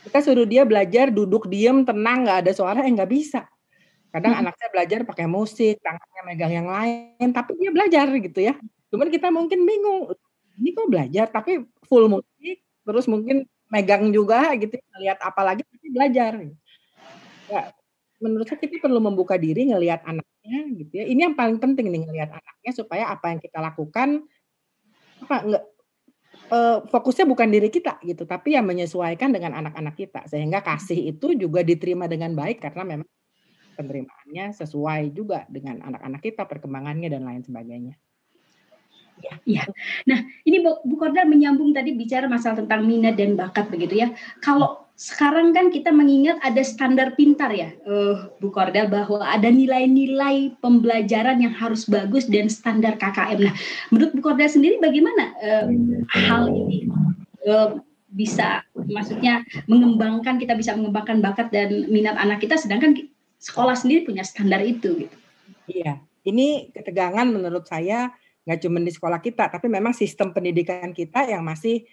Kita 0.07 0.19
suruh 0.23 0.47
dia 0.47 0.63
belajar 0.63 1.11
duduk 1.11 1.51
diem 1.51 1.83
tenang 1.83 2.23
nggak 2.23 2.47
ada 2.47 2.53
suara 2.55 2.87
eh 2.87 2.93
nggak 2.95 3.11
bisa. 3.11 3.51
Kadang 4.15 4.39
mm-hmm. 4.39 4.43
anak 4.47 4.55
saya 4.55 4.71
belajar 4.71 4.99
pakai 5.03 5.27
musik, 5.27 5.83
tangannya 5.83 6.23
megang 6.31 6.53
yang 6.55 6.69
lain, 6.71 7.29
tapi 7.35 7.59
dia 7.59 7.71
belajar 7.75 8.07
gitu 8.07 8.39
ya. 8.39 8.55
Cuman 8.95 9.11
kita 9.11 9.29
mungkin 9.35 9.67
bingung, 9.67 10.15
ini 10.63 10.71
kok 10.73 10.87
belajar 10.87 11.27
tapi 11.27 11.67
full 11.91 12.07
musik, 12.07 12.63
terus 12.87 13.05
mungkin 13.11 13.45
megang 13.69 14.15
juga 14.15 14.55
gitu, 14.57 14.79
lihat 15.03 15.19
apa 15.21 15.43
lagi 15.43 15.67
tapi 15.67 15.87
belajar. 15.91 16.39
Ya, 17.51 17.75
menurut 18.23 18.47
saya 18.47 18.63
kita 18.63 18.79
perlu 18.79 19.03
membuka 19.03 19.35
diri 19.35 19.69
ngelihat 19.69 20.07
anak 20.07 20.25
gitu 20.77 20.93
ya. 20.93 21.05
Ini 21.05 21.21
yang 21.31 21.35
paling 21.37 21.59
penting 21.61 21.93
nih 21.93 22.03
ngelihat 22.07 22.31
anaknya 22.33 22.73
supaya 22.73 23.05
apa 23.13 23.33
yang 23.35 23.41
kita 23.43 23.59
lakukan 23.61 24.25
apa 25.19 25.37
enggak 25.43 25.65
uh, 26.55 26.79
fokusnya 26.89 27.27
bukan 27.27 27.49
diri 27.51 27.69
kita 27.69 27.99
gitu, 28.07 28.25
tapi 28.25 28.55
yang 28.57 28.65
menyesuaikan 28.65 29.35
dengan 29.35 29.59
anak-anak 29.59 29.95
kita 29.99 30.25
sehingga 30.31 30.65
kasih 30.65 31.13
itu 31.15 31.35
juga 31.35 31.61
diterima 31.67 32.07
dengan 32.07 32.33
baik 32.33 32.63
karena 32.63 32.83
memang 32.87 33.09
penerimaannya 33.79 34.59
sesuai 34.59 35.15
juga 35.15 35.47
dengan 35.47 35.79
anak-anak 35.87 36.21
kita 36.23 36.43
perkembangannya 36.51 37.09
dan 37.11 37.23
lain 37.23 37.43
sebagainya. 37.47 37.95
Ya, 39.19 39.35
ya. 39.45 39.65
Nah, 40.07 40.23
ini 40.47 40.63
Bu, 40.63 40.95
Korda 40.95 41.27
menyambung 41.27 41.75
tadi 41.75 41.95
bicara 41.95 42.31
masalah 42.31 42.63
tentang 42.63 42.87
minat 42.87 43.19
dan 43.19 43.35
bakat 43.35 43.67
begitu 43.69 44.03
ya. 44.03 44.15
Kalau 44.39 44.89
sekarang 44.99 45.55
kan 45.55 45.71
kita 45.71 45.95
mengingat 45.95 46.43
ada 46.43 46.59
standar 46.67 47.15
pintar 47.15 47.55
ya, 47.55 47.71
uh, 47.87 48.35
Bu 48.43 48.51
Kordel, 48.51 48.91
bahwa 48.91 49.23
ada 49.23 49.47
nilai-nilai 49.47 50.59
pembelajaran 50.59 51.39
yang 51.39 51.55
harus 51.55 51.87
bagus 51.87 52.27
dan 52.27 52.51
standar 52.51 52.99
KKM. 52.99 53.39
Nah, 53.39 53.55
menurut 53.95 54.11
Bu 54.19 54.21
Kordel 54.27 54.51
sendiri 54.51 54.83
bagaimana 54.83 55.39
uh, 55.39 55.67
hal 56.11 56.51
ini 56.51 56.91
uh, 57.47 57.79
bisa, 58.11 58.67
maksudnya 58.75 59.47
mengembangkan 59.71 60.43
kita 60.43 60.59
bisa 60.59 60.75
mengembangkan 60.75 61.23
bakat 61.23 61.55
dan 61.55 61.87
minat 61.87 62.19
anak 62.19 62.43
kita, 62.43 62.59
sedangkan 62.59 62.99
sekolah 63.39 63.79
sendiri 63.79 64.03
punya 64.03 64.27
standar 64.27 64.59
itu. 64.67 65.07
Gitu. 65.07 65.17
Iya, 65.71 66.03
ini 66.27 66.75
ketegangan 66.75 67.31
menurut 67.31 67.71
saya 67.71 68.11
nggak 68.49 68.65
cuma 68.65 68.81
di 68.81 68.89
sekolah 68.89 69.21
kita, 69.21 69.53
tapi 69.53 69.69
memang 69.69 69.93
sistem 69.93 70.33
pendidikan 70.33 70.89
kita 70.97 71.29
yang 71.29 71.45
masih 71.45 71.85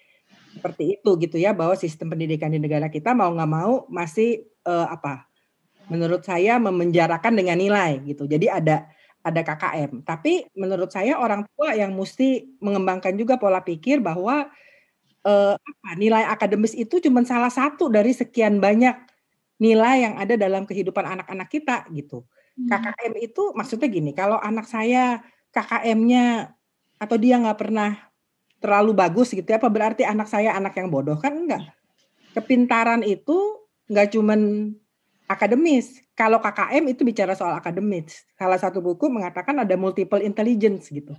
seperti 0.56 0.96
itu 0.96 1.10
gitu 1.20 1.36
ya 1.36 1.52
bahwa 1.52 1.76
sistem 1.76 2.16
pendidikan 2.16 2.48
di 2.48 2.64
negara 2.64 2.88
kita 2.88 3.12
mau 3.12 3.28
nggak 3.36 3.52
mau 3.52 3.84
masih 3.92 4.48
uh, 4.64 4.88
apa 4.88 5.28
menurut 5.92 6.24
saya 6.24 6.56
memenjarakan 6.58 7.36
dengan 7.36 7.60
nilai 7.60 8.00
gitu. 8.08 8.24
Jadi 8.24 8.48
ada 8.48 8.88
ada 9.20 9.42
KKM 9.44 10.08
tapi 10.08 10.48
menurut 10.56 10.88
saya 10.96 11.20
orang 11.20 11.44
tua 11.54 11.76
yang 11.76 11.92
mesti 11.92 12.56
mengembangkan 12.64 13.12
juga 13.20 13.36
pola 13.36 13.60
pikir 13.60 14.00
bahwa 14.00 14.48
uh, 15.28 15.56
apa 15.60 15.90
nilai 16.00 16.24
akademis 16.24 16.72
itu 16.72 17.04
cuma 17.04 17.26
salah 17.28 17.52
satu 17.52 17.92
dari 17.92 18.16
sekian 18.16 18.64
banyak 18.64 18.96
nilai 19.60 20.08
yang 20.08 20.16
ada 20.16 20.40
dalam 20.40 20.64
kehidupan 20.64 21.04
anak-anak 21.04 21.52
kita 21.52 21.84
gitu. 21.92 22.24
Hmm. 22.56 22.72
KKM 22.72 23.14
itu 23.20 23.44
maksudnya 23.52 23.88
gini 23.92 24.16
kalau 24.16 24.40
anak 24.40 24.70
saya 24.70 25.20
KKM-nya 25.56 26.52
atau 27.00 27.16
dia 27.16 27.40
nggak 27.40 27.56
pernah 27.56 27.96
terlalu 28.60 28.92
bagus 28.92 29.32
gitu 29.32 29.48
ya, 29.48 29.56
apa 29.56 29.72
berarti 29.72 30.04
anak 30.04 30.28
saya 30.28 30.52
anak 30.52 30.76
yang 30.76 30.92
bodoh 30.92 31.16
kan 31.16 31.32
enggak. 31.32 31.64
Kepintaran 32.36 33.08
itu 33.08 33.64
enggak 33.88 34.12
cuman 34.12 34.72
akademis. 35.32 36.04
Kalau 36.12 36.44
KKM 36.44 36.84
itu 36.92 37.08
bicara 37.08 37.36
soal 37.36 37.56
akademis. 37.56 38.28
Salah 38.36 38.60
satu 38.60 38.84
buku 38.84 39.08
mengatakan 39.08 39.56
ada 39.64 39.76
multiple 39.80 40.20
intelligence 40.20 40.92
gitu. 40.92 41.16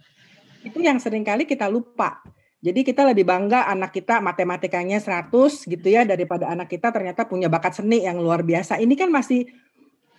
Itu 0.60 0.84
yang 0.84 1.00
sering 1.00 1.24
kali 1.24 1.48
kita 1.48 1.68
lupa. 1.68 2.20
Jadi 2.64 2.82
kita 2.82 3.04
lebih 3.06 3.28
bangga 3.28 3.68
anak 3.68 3.92
kita 3.94 4.18
matematikanya 4.18 4.98
100 4.98 5.30
gitu 5.68 5.86
ya 5.86 6.02
daripada 6.02 6.48
anak 6.50 6.72
kita 6.72 6.90
ternyata 6.90 7.28
punya 7.28 7.46
bakat 7.46 7.78
seni 7.78 8.02
yang 8.02 8.18
luar 8.18 8.42
biasa. 8.42 8.80
Ini 8.80 8.94
kan 8.96 9.12
masih 9.12 9.46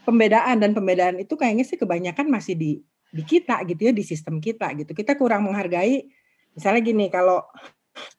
pembedaan 0.08 0.62
dan 0.62 0.71
pembedaan 0.71 1.19
itu 1.19 1.36
kayaknya 1.36 1.67
sih 1.67 1.75
kebanyakan 1.75 2.32
masih 2.32 2.56
di 2.56 2.71
di 3.10 3.24
kita 3.24 3.63
gitu 3.67 3.89
ya 3.89 3.93
di 3.96 4.04
sistem 4.04 4.39
kita 4.39 4.72
gitu. 4.78 4.91
Kita 4.91 5.15
kurang 5.15 5.48
menghargai 5.48 6.08
Misalnya 6.58 6.82
gini, 6.82 7.06
kalau 7.13 7.46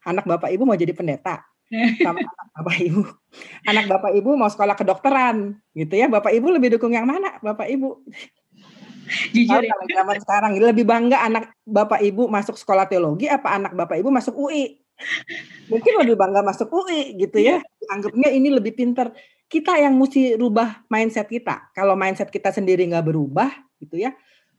anak 0.07 0.23
bapak 0.23 0.47
ibu 0.55 0.63
mau 0.63 0.79
jadi 0.79 0.95
pendeta, 0.95 1.43
sama 2.07 2.23
anak 2.23 2.47
bapak 2.55 2.75
ibu, 2.79 3.03
anak 3.67 3.85
bapak 3.91 4.11
ibu 4.15 4.29
mau 4.39 4.47
sekolah 4.47 4.79
kedokteran, 4.79 5.59
gitu 5.75 5.99
ya, 5.99 6.07
bapak 6.07 6.31
ibu 6.31 6.47
lebih 6.47 6.79
dukung 6.79 6.95
yang 6.95 7.03
mana, 7.03 7.35
bapak 7.43 7.67
ibu? 7.67 7.99
Jujur 9.35 9.59
ya. 9.59 9.75
Kalau 9.75 9.85
zaman 9.91 10.17
sekarang 10.23 10.51
lebih 10.55 10.87
bangga 10.87 11.19
anak 11.19 11.51
bapak 11.67 11.99
ibu 11.99 12.31
masuk 12.31 12.55
sekolah 12.55 12.87
teologi 12.87 13.27
apa 13.27 13.59
anak 13.59 13.73
bapak 13.75 13.99
ibu 13.99 14.07
masuk 14.07 14.37
UI? 14.39 14.79
Mungkin 15.67 15.93
lebih 16.05 16.15
bangga 16.15 16.45
masuk 16.45 16.69
UI 16.69 17.17
gitu 17.17 17.41
ya. 17.41 17.57
Anggapnya 17.89 18.29
ini 18.29 18.53
lebih 18.53 18.77
pinter. 18.77 19.09
Kita 19.49 19.81
yang 19.81 19.97
mesti 19.97 20.37
rubah 20.37 20.85
mindset 20.93 21.25
kita. 21.25 21.73
Kalau 21.73 21.97
mindset 21.97 22.29
kita 22.29 22.53
sendiri 22.53 22.85
nggak 22.85 23.01
berubah 23.01 23.49
gitu 23.81 23.97
ya, 23.97 24.13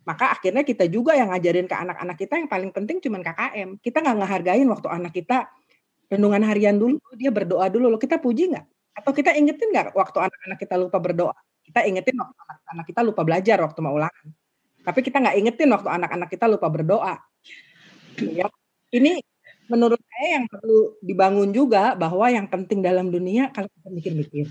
maka 0.08 0.32
akhirnya 0.32 0.64
kita 0.64 0.88
juga 0.88 1.12
yang 1.12 1.28
ngajarin 1.28 1.68
ke 1.68 1.76
anak-anak 1.76 2.16
kita 2.16 2.40
yang 2.40 2.48
paling 2.48 2.70
penting 2.72 2.98
cuma 3.04 3.20
KKM. 3.20 3.76
Kita 3.84 4.00
nggak 4.00 4.16
ngehargain 4.24 4.66
waktu 4.72 4.88
anak 4.88 5.12
kita 5.12 5.52
renungan 6.10 6.42
harian 6.42 6.76
dulu, 6.80 6.98
dia 7.14 7.28
berdoa 7.28 7.68
dulu. 7.68 7.92
Loh, 7.92 8.00
kita 8.00 8.16
puji 8.16 8.50
nggak? 8.50 8.66
Atau 8.96 9.12
kita 9.12 9.36
ingetin 9.36 9.70
nggak 9.70 9.92
waktu 9.92 10.18
anak-anak 10.24 10.58
kita 10.58 10.74
lupa 10.80 10.98
berdoa? 10.98 11.36
Kita 11.62 11.80
ingetin 11.86 12.16
waktu 12.16 12.40
anak-anak 12.40 12.84
kita 12.88 13.00
lupa 13.04 13.22
belajar 13.22 13.56
waktu 13.60 13.80
mau 13.84 13.94
ulangan. 13.94 14.26
Tapi 14.80 15.00
kita 15.04 15.16
nggak 15.20 15.36
ingetin 15.36 15.68
waktu 15.70 15.88
anak-anak 15.92 16.28
kita 16.32 16.46
lupa 16.48 16.66
berdoa. 16.72 17.14
Ya. 18.24 18.48
Ini 18.90 19.22
menurut 19.70 20.00
saya 20.02 20.42
yang 20.42 20.50
perlu 20.50 20.98
dibangun 20.98 21.54
juga 21.54 21.94
bahwa 21.94 22.26
yang 22.26 22.50
penting 22.50 22.82
dalam 22.82 23.12
dunia 23.12 23.52
kalau 23.54 23.70
kita 23.70 23.88
mikir-mikir. 23.92 24.46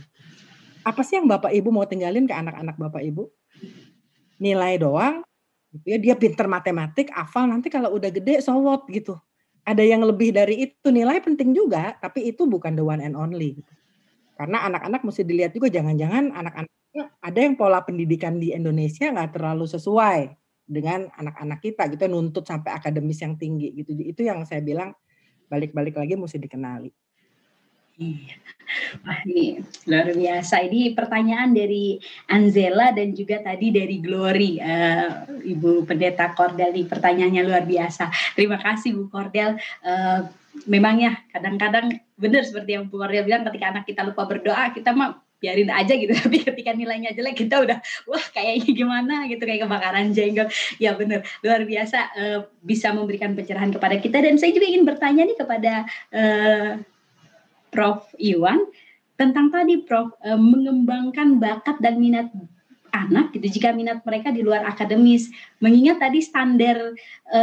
Apa 0.86 1.04
sih 1.04 1.20
yang 1.20 1.28
Bapak 1.28 1.52
Ibu 1.52 1.76
mau 1.76 1.84
tinggalin 1.84 2.24
ke 2.24 2.32
anak-anak 2.32 2.80
Bapak 2.80 3.04
Ibu? 3.04 3.28
Nilai 4.40 4.80
doang 4.80 5.28
gitu 5.74 5.86
ya 5.86 5.98
dia 6.02 6.16
pinter 6.18 6.46
matematik 6.50 7.14
hafal 7.14 7.46
nanti 7.46 7.70
kalau 7.70 7.94
udah 7.94 8.10
gede 8.10 8.42
sowot 8.42 8.90
gitu. 8.90 9.18
Ada 9.68 9.86
yang 9.86 10.02
lebih 10.02 10.34
dari 10.34 10.66
itu 10.66 10.90
nilai 10.90 11.22
penting 11.22 11.54
juga 11.54 11.94
tapi 12.02 12.32
itu 12.32 12.50
bukan 12.50 12.74
the 12.74 12.82
one 12.82 13.04
and 13.04 13.14
only 13.14 13.62
gitu. 13.62 13.74
karena 14.40 14.64
anak-anak 14.72 15.04
mesti 15.04 15.28
dilihat 15.28 15.52
juga 15.52 15.68
jangan-jangan 15.68 16.32
anak-anaknya 16.32 17.04
ada 17.20 17.40
yang 17.44 17.60
pola 17.60 17.84
pendidikan 17.84 18.40
di 18.40 18.56
Indonesia 18.56 19.12
nggak 19.12 19.36
terlalu 19.36 19.68
sesuai 19.68 20.32
dengan 20.64 21.12
anak-anak 21.20 21.60
kita 21.60 21.92
gitu. 21.92 22.08
Nuntut 22.08 22.48
sampai 22.48 22.72
akademis 22.72 23.20
yang 23.20 23.36
tinggi 23.36 23.76
gitu. 23.84 23.92
Itu 24.00 24.24
yang 24.24 24.48
saya 24.48 24.64
bilang 24.64 24.96
balik-balik 25.52 26.00
lagi 26.00 26.16
mesti 26.16 26.40
dikenali 26.40 26.90
Iya. 28.00 28.40
Wah 29.04 29.20
ini 29.28 29.60
luar 29.90 30.14
biasa. 30.16 30.64
Ini 30.64 30.96
pertanyaan 30.96 31.52
dari 31.52 32.00
Anzela 32.32 32.96
dan 32.96 33.12
juga 33.12 33.44
tadi 33.44 33.76
dari 33.76 34.00
Glory, 34.00 34.56
uh, 34.62 35.28
Ibu 35.44 35.84
Pendeta 35.84 36.32
Kordel. 36.32 36.72
Ini 36.72 36.88
pertanyaannya 36.88 37.44
luar 37.44 37.68
biasa. 37.68 38.08
Terima 38.40 38.56
kasih 38.56 38.96
Bu 38.96 39.12
Kordel. 39.12 39.60
Uh, 39.84 40.32
memang 40.64 40.96
ya 41.02 41.20
kadang-kadang 41.34 42.00
benar 42.16 42.48
seperti 42.48 42.80
yang 42.80 42.88
Bu 42.88 43.04
Kordel 43.04 43.28
bilang 43.28 43.44
ketika 43.52 43.76
anak 43.76 43.84
kita 43.84 44.02
lupa 44.08 44.24
berdoa, 44.24 44.72
kita 44.72 44.96
mah 44.96 45.20
biarin 45.40 45.72
aja 45.72 45.96
gitu 45.96 46.12
tapi 46.20 46.44
ketika 46.44 46.76
nilainya 46.76 47.16
jelek 47.16 47.48
kita 47.48 47.64
udah 47.64 47.80
wah 48.12 48.26
kayaknya 48.36 48.76
gimana 48.76 49.24
gitu 49.32 49.40
kayak 49.48 49.64
kebakaran 49.66 50.12
jenggot 50.12 50.52
ya 50.78 50.94
bener 51.00 51.24
luar 51.42 51.64
biasa 51.64 51.98
uh, 52.20 52.40
bisa 52.60 52.92
memberikan 52.92 53.34
pencerahan 53.34 53.72
kepada 53.72 53.96
kita 54.04 54.20
dan 54.20 54.36
saya 54.36 54.52
juga 54.52 54.68
ingin 54.68 54.84
bertanya 54.84 55.24
nih 55.24 55.38
kepada 55.40 55.74
uh, 56.12 56.70
Prof. 57.70 58.10
Iwan 58.20 58.60
tentang 59.20 59.52
tadi 59.52 59.84
Prof 59.84 60.16
e, 60.24 60.32
mengembangkan 60.36 61.38
bakat 61.38 61.78
dan 61.84 62.00
minat 62.00 62.32
anak 62.90 63.36
gitu 63.38 63.60
jika 63.60 63.76
minat 63.76 64.02
mereka 64.04 64.34
di 64.34 64.42
luar 64.42 64.66
akademis. 64.66 65.30
Mengingat 65.62 66.02
tadi 66.02 66.20
standar 66.24 66.96
e, 67.30 67.42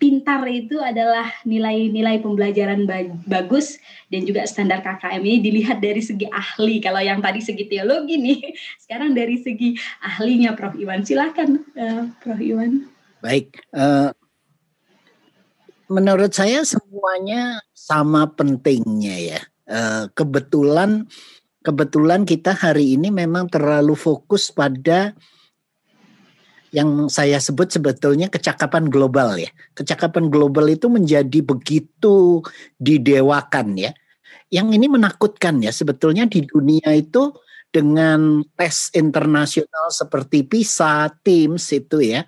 pintar 0.00 0.40
itu 0.48 0.80
adalah 0.80 1.28
nilai-nilai 1.44 2.24
pembelajaran 2.24 2.88
bagus 3.28 3.76
dan 4.08 4.24
juga 4.24 4.48
standar 4.48 4.80
KKM 4.80 5.20
ini 5.20 5.38
dilihat 5.44 5.78
dari 5.84 6.00
segi 6.00 6.24
ahli. 6.32 6.80
Kalau 6.80 7.04
yang 7.04 7.20
tadi 7.20 7.44
segi 7.44 7.68
teologi 7.68 8.16
nih 8.16 8.40
sekarang 8.88 9.12
dari 9.12 9.36
segi 9.36 9.76
ahlinya 10.00 10.56
Prof. 10.56 10.74
Iwan. 10.74 11.04
Silakan 11.04 11.60
uh, 11.76 12.08
Prof. 12.24 12.40
Iwan. 12.40 12.88
Baik 13.20 13.60
uh, 13.76 14.16
menurut 15.90 16.30
saya 16.30 16.62
semuanya 16.62 17.58
sama 17.74 18.30
pentingnya 18.30 19.16
ya. 19.18 19.40
Eh, 19.66 20.04
kebetulan 20.14 21.10
kebetulan 21.66 22.22
kita 22.24 22.54
hari 22.54 22.94
ini 22.94 23.10
memang 23.10 23.50
terlalu 23.50 23.98
fokus 23.98 24.48
pada 24.54 25.12
yang 26.70 27.10
saya 27.10 27.42
sebut 27.42 27.66
sebetulnya 27.74 28.30
kecakapan 28.30 28.86
global 28.86 29.34
ya. 29.34 29.50
Kecakapan 29.74 30.30
global 30.30 30.70
itu 30.70 30.86
menjadi 30.86 31.42
begitu 31.42 32.46
didewakan 32.78 33.74
ya. 33.74 33.90
Yang 34.50 34.78
ini 34.78 34.86
menakutkan 34.86 35.58
ya. 35.58 35.74
Sebetulnya 35.74 36.30
di 36.30 36.46
dunia 36.46 36.94
itu 36.94 37.34
dengan 37.74 38.42
tes 38.54 38.90
internasional 38.94 39.90
seperti 39.90 40.46
PISA, 40.46 41.10
TIMSS 41.26 41.66
itu 41.86 41.98
ya. 42.02 42.22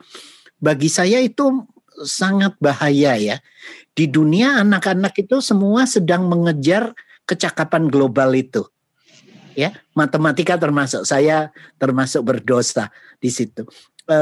Bagi 0.58 0.90
saya 0.90 1.18
itu 1.22 1.66
sangat 2.04 2.56
bahaya 2.58 3.16
ya. 3.16 3.36
Di 3.92 4.08
dunia 4.08 4.60
anak-anak 4.60 5.12
itu 5.20 5.44
semua 5.44 5.84
sedang 5.84 6.26
mengejar 6.26 6.96
kecakapan 7.28 7.88
global 7.88 8.32
itu. 8.32 8.64
Ya, 9.52 9.76
matematika 9.92 10.56
termasuk 10.56 11.04
saya 11.04 11.52
termasuk 11.76 12.24
berdosa 12.24 12.88
di 13.20 13.28
situ. 13.28 13.68
E, 14.08 14.18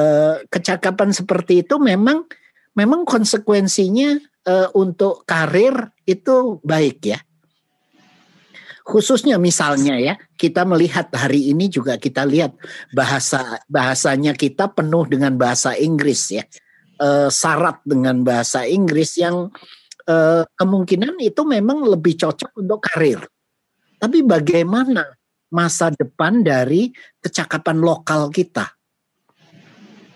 kecakapan 0.51 1.15
seperti 1.15 1.63
itu 1.63 1.79
memang 1.79 2.27
memang 2.75 3.07
konsekuensinya 3.07 4.19
e, 4.43 4.55
untuk 4.75 5.23
karir 5.23 5.95
itu 6.03 6.59
baik 6.67 6.99
ya. 7.15 7.23
Khususnya 8.83 9.39
misalnya 9.39 10.03
ya, 10.03 10.19
kita 10.35 10.67
melihat 10.67 11.15
hari 11.15 11.55
ini 11.55 11.71
juga 11.71 11.95
kita 11.95 12.27
lihat 12.27 12.59
bahasa 12.91 13.63
bahasanya 13.71 14.35
kita 14.35 14.67
penuh 14.67 15.07
dengan 15.07 15.39
bahasa 15.39 15.79
Inggris 15.79 16.35
ya 16.35 16.43
uh, 17.01 17.33
syarat 17.33 17.81
dengan 17.83 18.21
bahasa 18.21 18.69
Inggris 18.69 19.17
yang 19.17 19.49
uh, 20.07 20.43
kemungkinan 20.55 21.17
itu 21.25 21.43
memang 21.49 21.83
lebih 21.89 22.15
cocok 22.21 22.61
untuk 22.61 22.85
karir. 22.85 23.25
Tapi 24.01 24.25
bagaimana 24.25 25.05
masa 25.53 25.91
depan 25.91 26.45
dari 26.45 26.93
kecakapan 27.21 27.81
lokal 27.81 28.29
kita? 28.29 28.69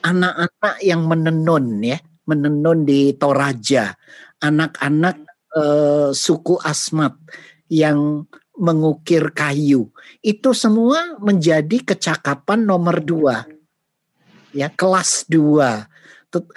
Anak-anak 0.05 0.77
yang 0.85 1.09
menenun 1.09 1.81
ya, 1.81 1.97
menenun 2.29 2.85
di 2.85 3.16
Toraja, 3.16 3.97
anak-anak 4.44 5.16
uh, 5.57 6.12
suku 6.12 6.61
Asmat 6.61 7.16
yang 7.73 8.29
mengukir 8.55 9.33
kayu. 9.33 9.90
Itu 10.20 10.53
semua 10.53 11.16
menjadi 11.18 11.83
kecakapan 11.83 12.68
nomor 12.68 13.01
dua. 13.01 13.49
Ya, 14.55 14.70
kelas 14.70 15.27
dua. 15.27 15.90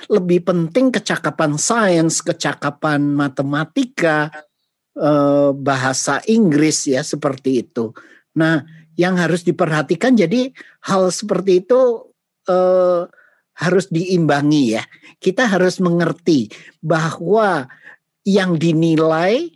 Lebih 0.08 0.48
penting 0.48 0.90
kecakapan 0.94 1.60
sains, 1.60 2.24
kecakapan 2.24 3.02
matematika, 3.14 4.32
eh, 4.98 5.52
bahasa 5.54 6.22
Inggris 6.26 6.90
ya 6.90 7.06
seperti 7.06 7.68
itu. 7.68 7.94
Nah, 8.38 8.66
yang 8.98 9.18
harus 9.18 9.46
diperhatikan 9.46 10.18
jadi 10.18 10.50
hal 10.86 11.14
seperti 11.14 11.66
itu 11.66 12.10
eh, 12.50 13.04
harus 13.58 13.86
diimbangi 13.90 14.78
ya. 14.78 14.84
Kita 15.18 15.50
harus 15.50 15.82
mengerti 15.82 16.50
bahwa 16.82 17.66
yang 18.28 18.60
dinilai 18.60 19.50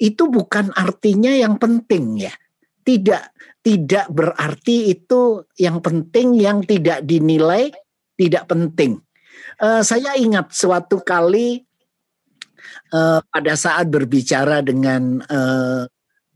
itu 0.00 0.22
bukan 0.30 0.72
artinya 0.74 1.30
yang 1.34 1.58
penting 1.58 2.26
ya. 2.26 2.34
Tidak 2.80 3.24
tidak 3.60 4.08
berarti 4.08 4.88
itu 4.88 5.44
yang 5.60 5.84
penting 5.84 6.32
yang 6.38 6.64
tidak 6.64 7.04
dinilai 7.04 7.68
tidak 8.16 8.48
penting. 8.48 9.00
Uh, 9.60 9.84
saya 9.84 10.16
ingat 10.16 10.50
suatu 10.56 11.04
kali 11.04 11.64
uh, 12.92 13.20
pada 13.28 13.52
saat 13.56 13.88
berbicara 13.92 14.64
dengan 14.64 15.20
uh, 15.28 15.84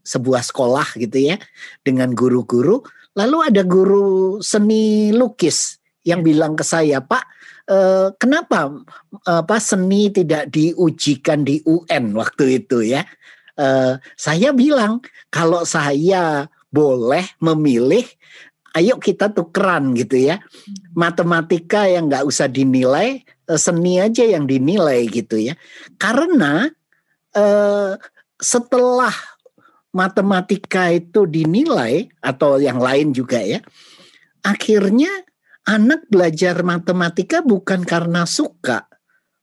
sebuah 0.04 0.44
sekolah 0.44 1.00
gitu 1.00 1.32
ya 1.32 1.36
dengan 1.80 2.12
guru-guru 2.12 2.84
lalu 3.16 3.38
ada 3.48 3.64
guru 3.64 4.38
seni 4.44 5.10
lukis 5.16 5.80
yang 6.04 6.20
ya. 6.20 6.26
bilang 6.28 6.52
ke 6.52 6.62
saya 6.62 7.00
Pak 7.00 7.24
eh, 7.72 8.08
kenapa 8.20 8.68
apa 9.24 9.56
seni 9.56 10.12
tidak 10.12 10.52
diujikan 10.52 11.42
di 11.42 11.64
UN 11.64 12.12
waktu 12.12 12.60
itu 12.62 12.84
ya 12.84 13.02
eh, 13.56 13.96
saya 14.14 14.52
bilang 14.52 15.00
kalau 15.32 15.64
saya 15.64 16.52
boleh 16.68 17.24
memilih 17.40 18.04
ayo 18.74 18.98
kita 18.98 19.30
tukeran 19.30 19.94
gitu 19.94 20.18
ya. 20.18 20.42
Matematika 20.92 21.86
yang 21.86 22.10
nggak 22.10 22.26
usah 22.26 22.50
dinilai 22.50 23.22
eh, 23.24 23.60
seni 23.60 24.02
aja 24.02 24.26
yang 24.26 24.44
dinilai 24.44 25.06
gitu 25.08 25.38
ya. 25.38 25.54
Karena 25.96 26.68
eh, 27.32 27.92
setelah 28.38 29.14
matematika 29.94 30.90
itu 30.90 31.24
dinilai 31.30 32.10
atau 32.18 32.58
yang 32.58 32.82
lain 32.82 33.14
juga 33.14 33.38
ya, 33.38 33.62
akhirnya 34.42 35.08
anak 35.64 36.10
belajar 36.10 36.60
matematika 36.66 37.40
bukan 37.46 37.86
karena 37.86 38.26
suka, 38.26 38.90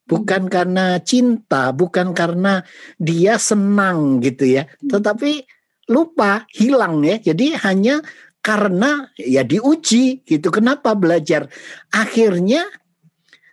bukan 0.05 0.51
karena 0.51 0.99
cinta, 0.99 1.71
bukan 1.71 2.11
karena 2.11 2.67
dia 2.99 3.39
senang 3.39 4.19
gitu 4.19 4.59
ya, 4.59 4.67
tetapi 4.83 5.47
lupa, 5.89 6.47
hilang 6.51 7.01
ya. 7.01 7.17
Jadi 7.19 7.55
hanya 7.63 8.03
karena 8.41 9.09
ya 9.17 9.45
diuji 9.45 10.25
gitu. 10.25 10.49
Kenapa 10.49 10.97
belajar? 10.97 11.47
Akhirnya 11.93 12.65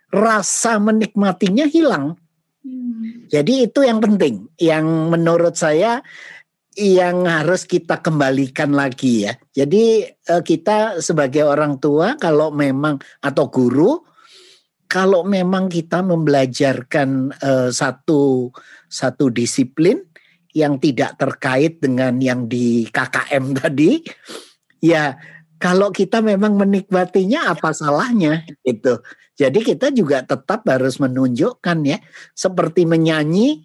rasa 0.09 0.81
menikmatinya 0.81 1.69
hilang. 1.69 2.17
Hmm. 2.65 3.29
Jadi 3.29 3.69
itu 3.69 3.85
yang 3.85 4.01
penting. 4.01 4.49
Yang 4.57 4.85
menurut 4.85 5.55
saya 5.55 6.01
yang 6.73 7.25
harus 7.29 7.69
kita 7.69 8.01
kembalikan 8.01 8.73
lagi 8.73 9.29
ya. 9.29 9.33
Jadi 9.53 10.09
eh, 10.09 10.43
kita 10.43 10.99
sebagai 11.05 11.45
orang 11.45 11.77
tua 11.77 12.17
kalau 12.17 12.49
memang 12.49 12.97
atau 13.21 13.45
guru 13.47 14.09
kalau 14.89 15.21
memang 15.21 15.69
kita 15.69 16.01
membelajarkan 16.01 17.29
uh, 17.45 17.69
satu 17.69 18.49
satu 18.89 19.29
disiplin 19.29 20.01
yang 20.49 20.81
tidak 20.81 21.13
terkait 21.21 21.77
dengan 21.77 22.17
yang 22.17 22.49
di 22.49 22.89
KKM 22.89 23.53
tadi, 23.61 24.01
ya 24.83 25.19
kalau 25.59 25.91
kita 25.91 26.23
memang 26.23 26.55
menikmatinya 26.55 27.51
apa 27.51 27.75
salahnya 27.75 28.47
itu. 28.63 28.95
Jadi 29.39 29.59
kita 29.63 29.91
juga 29.91 30.19
tetap 30.23 30.67
harus 30.67 30.99
menunjukkan 30.99 31.77
ya, 31.87 31.99
seperti 32.35 32.83
menyanyi 32.83 33.63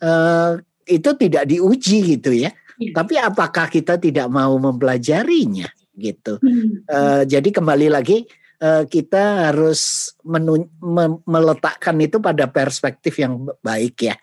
uh, 0.00 0.56
itu 0.88 1.10
tidak 1.16 1.44
diuji 1.44 2.16
gitu 2.16 2.32
ya. 2.32 2.52
ya. 2.80 2.92
Tapi 2.96 3.20
apakah 3.20 3.68
kita 3.68 4.00
tidak 4.00 4.28
mau 4.32 4.56
mempelajarinya 4.56 5.68
gitu. 5.96 6.40
Hmm. 6.40 6.84
Uh, 6.88 7.22
jadi 7.28 7.48
kembali 7.52 7.92
lagi 7.92 8.24
uh, 8.64 8.88
kita 8.88 9.52
harus 9.52 10.12
menun- 10.24 10.72
me- 10.80 11.20
meletakkan 11.28 12.00
itu 12.00 12.16
pada 12.16 12.48
perspektif 12.48 13.20
yang 13.20 13.44
baik 13.60 14.08
ya. 14.08 14.16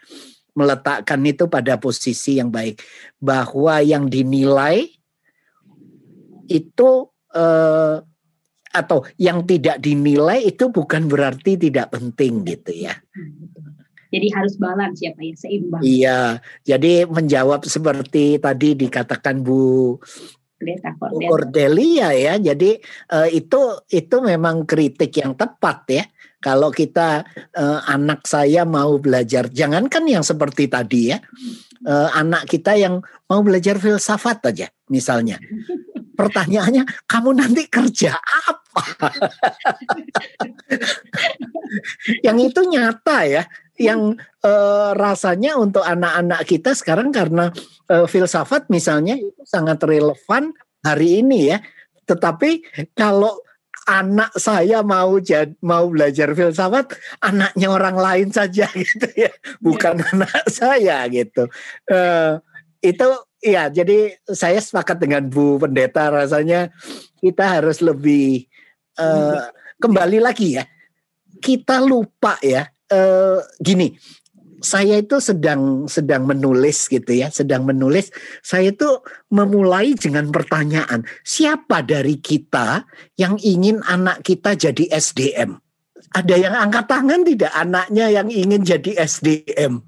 Meletakkan 0.57 1.21
itu 1.29 1.45
pada 1.45 1.77
posisi 1.77 2.41
yang 2.41 2.49
baik 2.49 2.81
bahwa 3.21 3.77
yang 3.85 4.09
dinilai 4.09 4.96
itu 6.47 7.11
uh, 7.35 8.01
atau 8.73 9.07
yang 9.17 9.47
tidak 9.47 9.79
dinilai 9.79 10.43
itu 10.43 10.69
bukan 10.69 11.07
berarti 11.07 11.57
tidak 11.57 11.95
penting 11.95 12.45
gitu 12.45 12.87
ya. 12.87 12.93
Jadi 14.07 14.27
harus 14.31 14.55
balance 14.55 15.03
ya 15.03 15.11
Pak 15.11 15.23
ya, 15.23 15.35
seimbang. 15.35 15.81
Iya, 15.83 16.21
jadi 16.63 17.03
menjawab 17.09 17.67
seperti 17.67 18.39
tadi 18.39 18.77
dikatakan 18.79 19.43
Bu 19.43 19.99
Cordelia 21.27 22.15
ya. 22.15 22.39
Jadi 22.39 22.79
uh, 23.13 23.29
itu 23.29 23.83
itu 23.91 24.15
memang 24.23 24.63
kritik 24.63 25.11
yang 25.19 25.35
tepat 25.35 25.79
ya. 25.91 26.03
Kalau 26.37 26.69
kita 26.69 27.25
uh, 27.57 27.79
anak 27.89 28.23
saya 28.29 28.63
mau 28.63 28.95
belajar, 29.01 29.49
jangankan 29.49 30.05
yang 30.05 30.21
seperti 30.21 30.69
tadi 30.69 31.11
ya, 31.11 31.17
uh, 31.83 32.09
anak 32.13 32.45
kita 32.45 32.77
yang 32.77 33.01
mau 33.27 33.41
belajar 33.43 33.75
filsafat 33.81 34.53
aja 34.53 34.67
misalnya. 34.87 35.41
Pertanyaannya, 36.17 36.83
kamu 37.05 37.29
nanti 37.37 37.69
kerja 37.69 38.17
apa? 38.17 38.83
yang 42.25 42.37
itu 42.41 42.61
nyata 42.65 43.25
ya 43.25 43.43
yang 43.77 44.17
uh, 44.41 44.91
rasanya 44.97 45.57
untuk 45.61 45.85
anak-anak 45.85 46.41
kita 46.49 46.73
sekarang 46.73 47.13
karena 47.13 47.53
uh, 47.93 48.09
filsafat 48.09 48.65
misalnya 48.73 49.13
itu 49.13 49.41
sangat 49.45 49.77
relevan 49.85 50.49
hari 50.81 51.21
ini 51.21 51.53
ya. 51.53 51.61
Tetapi 52.09 52.65
kalau 52.97 53.37
anak 53.87 54.33
saya 54.35 54.81
mau 54.81 55.21
jad, 55.21 55.53
mau 55.61 55.87
belajar 55.87 56.33
filsafat, 56.33 56.97
anaknya 57.21 57.67
orang 57.69 57.95
lain 57.95 58.29
saja 58.33 58.67
gitu 58.81 59.07
ya, 59.15 59.31
bukan 59.61 60.01
ya. 60.01 60.05
anak 60.11 60.43
saya 60.49 60.97
gitu. 61.07 61.45
Uh, 61.87 62.41
itu 62.81 63.07
ya, 63.53 63.71
jadi 63.71 64.17
saya 64.27 64.59
sepakat 64.59 64.99
dengan 64.99 65.29
Bu 65.29 65.61
Pendeta 65.61 66.11
rasanya 66.11 66.71
kita 67.21 67.59
harus 67.59 67.79
lebih 67.79 68.47
uh, 68.99 69.47
kembali 69.79 70.19
lagi 70.19 70.59
ya. 70.59 70.65
Kita 71.37 71.79
lupa 71.85 72.35
ya 72.41 72.65
uh, 72.91 73.39
gini, 73.61 73.93
saya 74.57 74.97
itu 74.97 75.21
sedang 75.21 75.85
sedang 75.85 76.25
menulis 76.25 76.89
gitu 76.89 77.13
ya, 77.13 77.29
sedang 77.29 77.65
menulis. 77.65 78.09
Saya 78.41 78.73
itu 78.73 78.89
memulai 79.29 79.93
dengan 79.93 80.33
pertanyaan, 80.33 81.05
siapa 81.21 81.85
dari 81.85 82.17
kita 82.17 82.85
yang 83.21 83.37
ingin 83.41 83.85
anak 83.85 84.25
kita 84.25 84.57
jadi 84.57 84.89
SDM? 84.97 85.61
Ada 86.15 86.35
yang 86.39 86.55
angkat 86.55 86.85
tangan 86.89 87.21
tidak 87.27 87.51
anaknya 87.53 88.09
yang 88.09 88.27
ingin 88.31 88.63
jadi 88.65 88.91
SDM? 89.05 89.83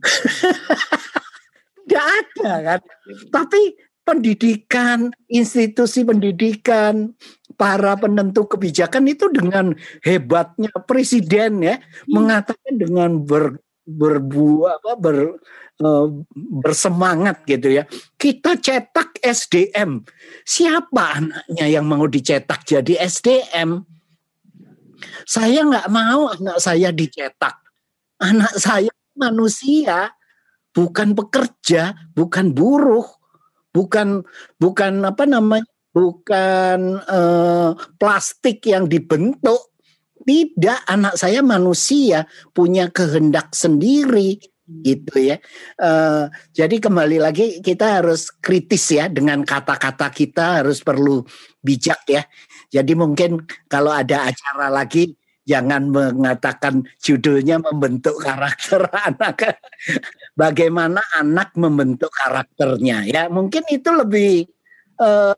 Tidak 1.90 2.06
ada 2.06 2.52
kan. 2.62 2.80
Tapi 3.34 3.74
pendidikan, 4.06 5.10
institusi 5.26 6.06
pendidikan, 6.06 7.14
para 7.58 7.98
penentu 7.98 8.46
kebijakan 8.46 9.10
itu 9.10 9.26
dengan 9.28 9.74
hebatnya 10.00 10.70
presiden 10.86 11.60
ya 11.60 11.76
hmm. 11.76 12.08
mengatakan 12.08 12.74
dengan 12.78 13.20
ber 13.20 13.58
berbuah 13.90 14.78
apa 14.78 14.92
ber 15.02 15.18
uh, 15.82 16.06
bersemangat 16.62 17.42
gitu 17.42 17.74
ya. 17.74 17.84
Kita 18.14 18.54
cetak 18.54 19.18
SDM. 19.18 20.06
Siapa 20.46 21.18
anaknya 21.18 21.66
yang 21.66 21.90
mau 21.90 22.06
dicetak 22.06 22.62
jadi 22.64 23.02
SDM? 23.02 23.82
Saya 25.26 25.66
nggak 25.66 25.88
mau 25.90 26.30
anak 26.30 26.62
saya 26.62 26.94
dicetak. 26.94 27.56
Anak 28.20 28.52
saya 28.60 28.92
manusia, 29.16 30.12
bukan 30.74 31.14
pekerja, 31.14 31.94
bukan 32.14 32.54
buruh, 32.54 33.06
bukan 33.74 34.22
bukan 34.58 34.92
apa 35.06 35.24
namanya 35.26 35.66
bukan 35.90 37.02
uh, 37.06 37.74
plastik 37.98 38.62
yang 38.66 38.86
dibentuk. 38.86 39.70
Tidak, 40.20 40.84
anak 40.86 41.16
saya 41.16 41.40
manusia 41.40 42.28
punya 42.52 42.92
kehendak 42.92 43.56
sendiri 43.56 44.36
gitu 44.84 45.34
ya. 45.34 45.36
Uh, 45.80 46.30
jadi 46.54 46.78
kembali 46.78 47.18
lagi 47.18 47.58
kita 47.58 47.98
harus 47.98 48.30
kritis 48.38 48.94
ya 48.94 49.10
dengan 49.10 49.42
kata-kata 49.42 50.12
kita 50.14 50.62
harus 50.62 50.84
perlu 50.84 51.26
bijak 51.64 52.06
ya. 52.06 52.22
Jadi 52.70 52.92
mungkin 52.94 53.42
kalau 53.66 53.90
ada 53.90 54.30
acara 54.30 54.70
lagi 54.70 55.18
jangan 55.50 55.90
mengatakan 55.90 56.86
judulnya 57.02 57.58
membentuk 57.58 58.22
karakter 58.22 58.86
anak. 59.10 59.58
Bagaimana 60.38 61.02
anak 61.18 61.58
membentuk 61.58 62.14
karakternya 62.14 63.02
ya. 63.10 63.26
Mungkin 63.26 63.66
itu 63.66 63.90
lebih 63.90 64.46
uh, 65.02 65.34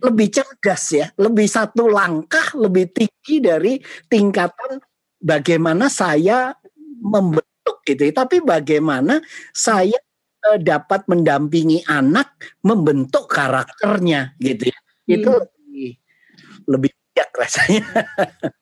lebih 0.00 0.28
cerdas 0.28 0.84
ya, 0.92 1.06
lebih 1.16 1.48
satu 1.48 1.88
langkah 1.88 2.52
lebih 2.56 2.92
tinggi 2.92 3.40
dari 3.40 3.80
tingkatan 4.08 4.80
bagaimana 5.16 5.88
saya 5.88 6.52
membentuk 7.00 7.80
gitu. 7.88 8.04
Tapi 8.12 8.44
bagaimana 8.44 9.24
saya 9.56 9.96
uh, 10.52 10.60
dapat 10.60 11.08
mendampingi 11.08 11.88
anak 11.88 12.36
membentuk 12.60 13.24
karakternya 13.32 14.36
gitu 14.36 14.68
ya. 14.68 14.78
Hmm. 14.80 15.14
Itu 15.16 15.30
lebih 15.32 15.90
lebih 16.68 16.90
bijak 16.92 17.30
rasanya. 17.32 17.84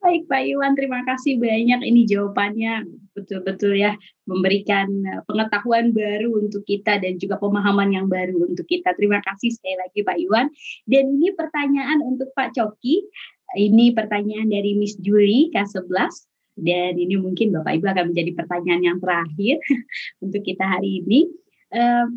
Baik 0.00 0.32
Pak 0.32 0.42
Iwan, 0.48 0.72
terima 0.72 1.04
kasih 1.04 1.36
banyak 1.36 1.84
ini 1.84 2.08
jawabannya 2.08 2.88
betul-betul 3.12 3.76
ya 3.76 3.92
memberikan 4.24 4.88
eh, 5.04 5.20
pengetahuan 5.28 5.92
baru 5.92 6.40
untuk 6.40 6.64
kita 6.64 6.96
dan 6.96 7.20
juga 7.20 7.36
pemahaman 7.36 7.92
yang 7.92 8.08
baru 8.08 8.48
untuk 8.48 8.64
kita. 8.64 8.96
Terima 8.96 9.20
kasih 9.20 9.52
sekali 9.52 9.76
lagi 9.76 10.00
Pak 10.00 10.16
Iwan. 10.16 10.48
Dan 10.88 11.20
ini 11.20 11.36
pertanyaan 11.36 12.00
untuk 12.00 12.32
Pak 12.32 12.56
Coki. 12.56 13.04
Ini 13.50 13.92
pertanyaan 13.92 14.48
dari 14.48 14.78
Miss 14.78 14.96
Julie 14.96 15.52
K11 15.52 15.90
dan 16.56 16.92
ini 16.96 17.18
mungkin 17.20 17.50
Bapak 17.50 17.76
Ibu 17.76 17.86
akan 17.90 18.04
menjadi 18.14 18.30
pertanyaan 18.32 18.82
yang 18.94 18.98
terakhir 19.02 19.58
untuk 20.24 20.40
kita 20.46 20.64
hari 20.64 21.04
ini. 21.04 21.28
Uh, 21.70 22.08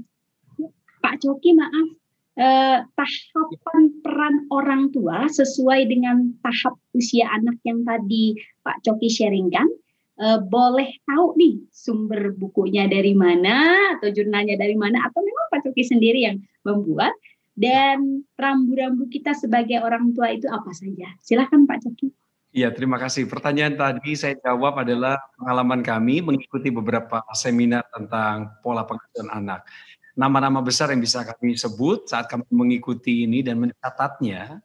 Pak 1.03 1.19
Coki 1.19 1.51
maaf 1.51 2.02
eh, 2.37 2.79
tahapan 2.81 3.81
peran 4.01 4.35
orang 4.49 4.89
tua 4.89 5.29
sesuai 5.29 5.85
dengan 5.85 6.33
tahap 6.41 6.77
usia 6.97 7.29
anak 7.29 7.61
yang 7.65 7.85
tadi 7.85 8.37
Pak 8.65 8.81
Coki 8.85 9.09
sharingkan. 9.09 9.67
Eh, 10.13 10.39
boleh 10.45 10.89
tahu 11.09 11.33
nih 11.37 11.55
sumber 11.73 12.37
bukunya 12.37 12.85
dari 12.85 13.17
mana 13.17 13.97
atau 13.97 14.13
jurnalnya 14.13 14.53
dari 14.57 14.77
mana 14.77 15.01
atau 15.09 15.19
memang 15.25 15.45
Pak 15.49 15.61
Coki 15.69 15.83
sendiri 15.85 16.25
yang 16.25 16.37
membuat 16.61 17.13
dan 17.53 18.25
rambu-rambu 18.33 19.09
kita 19.13 19.37
sebagai 19.37 19.81
orang 19.81 20.13
tua 20.13 20.33
itu 20.33 20.49
apa 20.49 20.73
saja? 20.73 21.09
Silahkan 21.21 21.65
Pak 21.65 21.85
Coki. 21.85 22.09
Iya, 22.53 22.69
terima 22.69 23.01
kasih. 23.01 23.25
Pertanyaan 23.25 23.73
tadi 23.73 24.13
saya 24.13 24.37
jawab 24.37 24.77
adalah 24.77 25.17
pengalaman 25.41 25.81
kami 25.81 26.21
mengikuti 26.21 26.69
beberapa 26.69 27.25
seminar 27.33 27.81
tentang 27.89 28.53
pola 28.61 28.85
pengasuhan 28.85 29.33
anak 29.33 29.65
nama-nama 30.13 30.61
besar 30.61 30.93
yang 30.93 31.01
bisa 31.01 31.25
kami 31.25 31.57
sebut 31.57 32.05
saat 32.09 32.29
kami 32.29 32.45
mengikuti 32.53 33.25
ini 33.25 33.41
dan 33.41 33.57
mencatatnya 33.57 34.61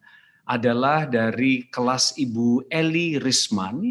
adalah 0.48 1.04
dari 1.04 1.68
kelas 1.68 2.16
Ibu 2.16 2.68
Eli 2.72 3.20
Risman, 3.20 3.84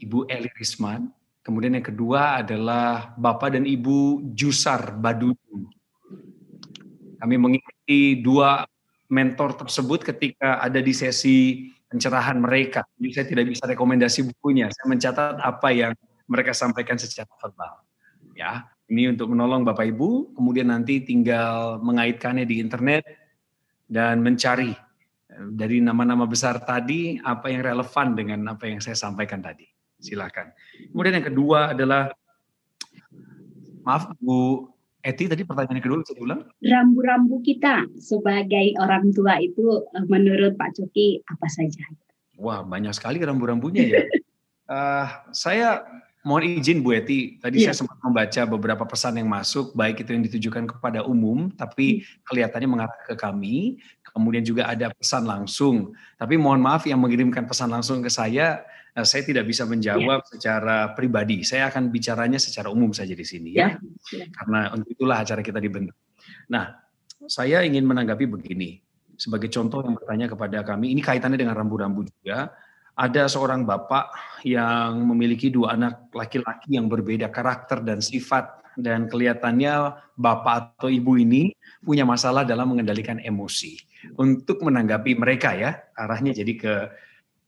Ibu 0.00 0.28
Eli 0.28 0.48
Risman. 0.56 1.12
Kemudian 1.44 1.76
yang 1.76 1.84
kedua 1.84 2.44
adalah 2.44 3.16
Bapak 3.16 3.56
dan 3.56 3.64
Ibu 3.64 4.32
Jusar 4.36 4.96
Badudu. 4.96 5.68
Kami 7.18 7.34
mengikuti 7.40 8.20
dua 8.20 8.64
mentor 9.08 9.56
tersebut 9.56 10.04
ketika 10.04 10.60
ada 10.60 10.80
di 10.80 10.92
sesi 10.92 11.68
pencerahan 11.88 12.36
mereka. 12.36 12.84
Jadi 13.00 13.08
saya 13.16 13.26
tidak 13.26 13.44
bisa 13.48 13.64
rekomendasi 13.64 14.28
bukunya. 14.28 14.68
Saya 14.68 14.86
mencatat 14.92 15.40
apa 15.40 15.68
yang 15.72 15.92
mereka 16.28 16.52
sampaikan 16.52 17.00
secara 17.00 17.28
verbal. 17.40 17.80
Ya, 18.36 18.68
ini 18.88 19.12
untuk 19.12 19.28
menolong 19.32 19.68
Bapak 19.68 19.84
Ibu, 19.84 20.32
kemudian 20.32 20.72
nanti 20.72 21.04
tinggal 21.04 21.76
mengaitkannya 21.84 22.48
di 22.48 22.56
internet 22.56 23.04
dan 23.84 24.24
mencari 24.24 24.72
eh, 25.32 25.48
dari 25.52 25.84
nama-nama 25.84 26.24
besar 26.24 26.64
tadi 26.64 27.20
apa 27.20 27.52
yang 27.52 27.64
relevan 27.64 28.16
dengan 28.16 28.40
apa 28.56 28.64
yang 28.64 28.80
saya 28.80 28.96
sampaikan 28.96 29.44
tadi. 29.44 29.68
Silakan. 29.98 30.54
Kemudian 30.94 31.20
yang 31.20 31.26
kedua 31.28 31.74
adalah 31.76 32.08
maaf 33.82 34.14
Bu 34.20 34.70
Eti 34.98 35.30
tadi 35.30 35.46
pertanyaan 35.46 35.78
kedua 35.78 36.02
bisa 36.02 36.12
diulang? 36.12 36.42
Rambu-rambu 36.58 37.38
kita 37.40 37.86
sebagai 38.02 38.74
orang 38.82 39.14
tua 39.14 39.38
itu 39.38 39.84
eh, 39.94 40.04
menurut 40.08 40.56
Pak 40.56 40.80
Coki 40.80 41.22
apa 41.28 41.46
saja? 41.46 41.84
Wah 42.38 42.64
banyak 42.64 42.92
sekali 42.94 43.22
rambu-rambunya 43.22 43.84
ya. 43.84 44.02
uh, 44.70 45.06
saya 45.44 45.82
Mohon 46.26 46.58
izin 46.58 46.82
Bu 46.82 46.98
Eti, 46.98 47.38
tadi 47.38 47.62
yeah. 47.62 47.70
saya 47.70 47.86
sempat 47.86 47.94
membaca 48.02 48.42
beberapa 48.42 48.82
pesan 48.82 49.22
yang 49.22 49.30
masuk, 49.30 49.70
baik 49.78 50.02
itu 50.02 50.10
yang 50.10 50.24
ditujukan 50.26 50.66
kepada 50.66 51.06
umum, 51.06 51.46
tapi 51.54 52.02
hmm. 52.02 52.26
kelihatannya 52.26 52.68
mengarah 52.68 52.98
ke 53.06 53.14
kami. 53.14 53.78
Kemudian 54.02 54.42
juga 54.42 54.66
ada 54.66 54.90
pesan 54.90 55.30
langsung. 55.30 55.94
Tapi 56.18 56.34
mohon 56.34 56.58
maaf 56.58 56.82
yang 56.90 56.98
mengirimkan 56.98 57.46
pesan 57.46 57.70
langsung 57.70 58.02
ke 58.02 58.10
saya, 58.10 58.66
eh, 58.98 59.06
saya 59.06 59.22
tidak 59.22 59.46
bisa 59.46 59.62
menjawab 59.62 60.26
yeah. 60.26 60.30
secara 60.34 60.76
pribadi. 60.98 61.46
Saya 61.46 61.70
akan 61.70 61.94
bicaranya 61.94 62.42
secara 62.42 62.66
umum 62.66 62.90
saja 62.90 63.14
di 63.14 63.22
sini 63.22 63.54
ya, 63.54 63.78
yeah. 64.10 64.26
karena 64.34 64.74
untuk 64.74 64.90
itulah 64.90 65.22
acara 65.22 65.38
kita 65.38 65.62
dibentuk. 65.62 65.94
Nah, 66.50 66.82
saya 67.30 67.62
ingin 67.62 67.86
menanggapi 67.86 68.26
begini. 68.26 68.82
Sebagai 69.18 69.50
contoh 69.50 69.82
yang 69.82 69.98
bertanya 69.98 70.26
kepada 70.30 70.62
kami, 70.66 70.94
ini 70.94 71.02
kaitannya 71.02 71.38
dengan 71.38 71.54
rambu-rambu 71.58 72.06
juga 72.06 72.54
ada 72.98 73.30
seorang 73.30 73.62
bapak 73.62 74.10
yang 74.42 75.06
memiliki 75.06 75.54
dua 75.54 75.78
anak 75.78 76.10
laki-laki 76.10 76.74
yang 76.74 76.90
berbeda 76.90 77.30
karakter 77.30 77.78
dan 77.86 78.02
sifat 78.02 78.58
dan 78.74 79.06
kelihatannya 79.06 79.94
bapak 80.18 80.74
atau 80.74 80.90
ibu 80.90 81.14
ini 81.14 81.54
punya 81.82 82.02
masalah 82.02 82.42
dalam 82.42 82.74
mengendalikan 82.74 83.22
emosi. 83.22 83.78
Untuk 84.18 84.62
menanggapi 84.66 85.14
mereka 85.14 85.54
ya, 85.54 85.78
arahnya 85.94 86.34
jadi 86.34 86.52
ke 86.58 86.74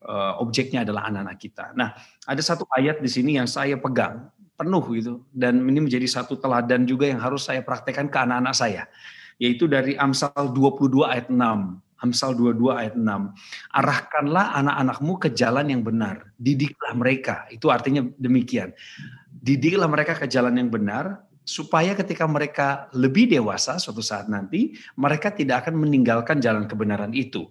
uh, 0.06 0.38
objeknya 0.38 0.86
adalah 0.86 1.10
anak-anak 1.10 1.38
kita. 1.42 1.74
Nah, 1.74 1.98
ada 2.26 2.42
satu 2.42 2.66
ayat 2.70 3.02
di 3.02 3.10
sini 3.10 3.34
yang 3.38 3.50
saya 3.50 3.74
pegang 3.74 4.30
penuh 4.54 4.84
gitu 4.92 5.24
dan 5.32 5.56
ini 5.66 5.88
menjadi 5.88 6.04
satu 6.04 6.36
teladan 6.36 6.84
juga 6.84 7.08
yang 7.08 7.18
harus 7.18 7.48
saya 7.48 7.64
praktekkan 7.64 8.06
ke 8.06 8.18
anak-anak 8.22 8.54
saya, 8.54 8.82
yaitu 9.42 9.66
dari 9.66 9.98
Amsal 9.98 10.30
22 10.34 11.10
ayat 11.10 11.26
6 11.26 11.89
Amsal 12.00 12.32
22 12.32 12.72
ayat 12.72 12.94
6. 12.96 13.04
Arahkanlah 13.76 14.56
anak-anakmu 14.56 15.12
ke 15.20 15.28
jalan 15.36 15.68
yang 15.68 15.84
benar. 15.84 16.32
Didiklah 16.40 16.96
mereka. 16.96 17.44
Itu 17.52 17.68
artinya 17.68 18.04
demikian. 18.16 18.72
Didiklah 19.28 19.88
mereka 19.88 20.16
ke 20.16 20.24
jalan 20.24 20.56
yang 20.56 20.72
benar 20.72 21.20
supaya 21.44 21.96
ketika 21.96 22.24
mereka 22.28 22.88
lebih 22.94 23.26
dewasa 23.26 23.80
suatu 23.80 24.04
saat 24.04 24.30
nanti 24.30 24.76
mereka 24.94 25.32
tidak 25.34 25.66
akan 25.66 25.82
meninggalkan 25.82 26.38
jalan 26.38 26.68
kebenaran 26.68 27.12
itu. 27.16 27.48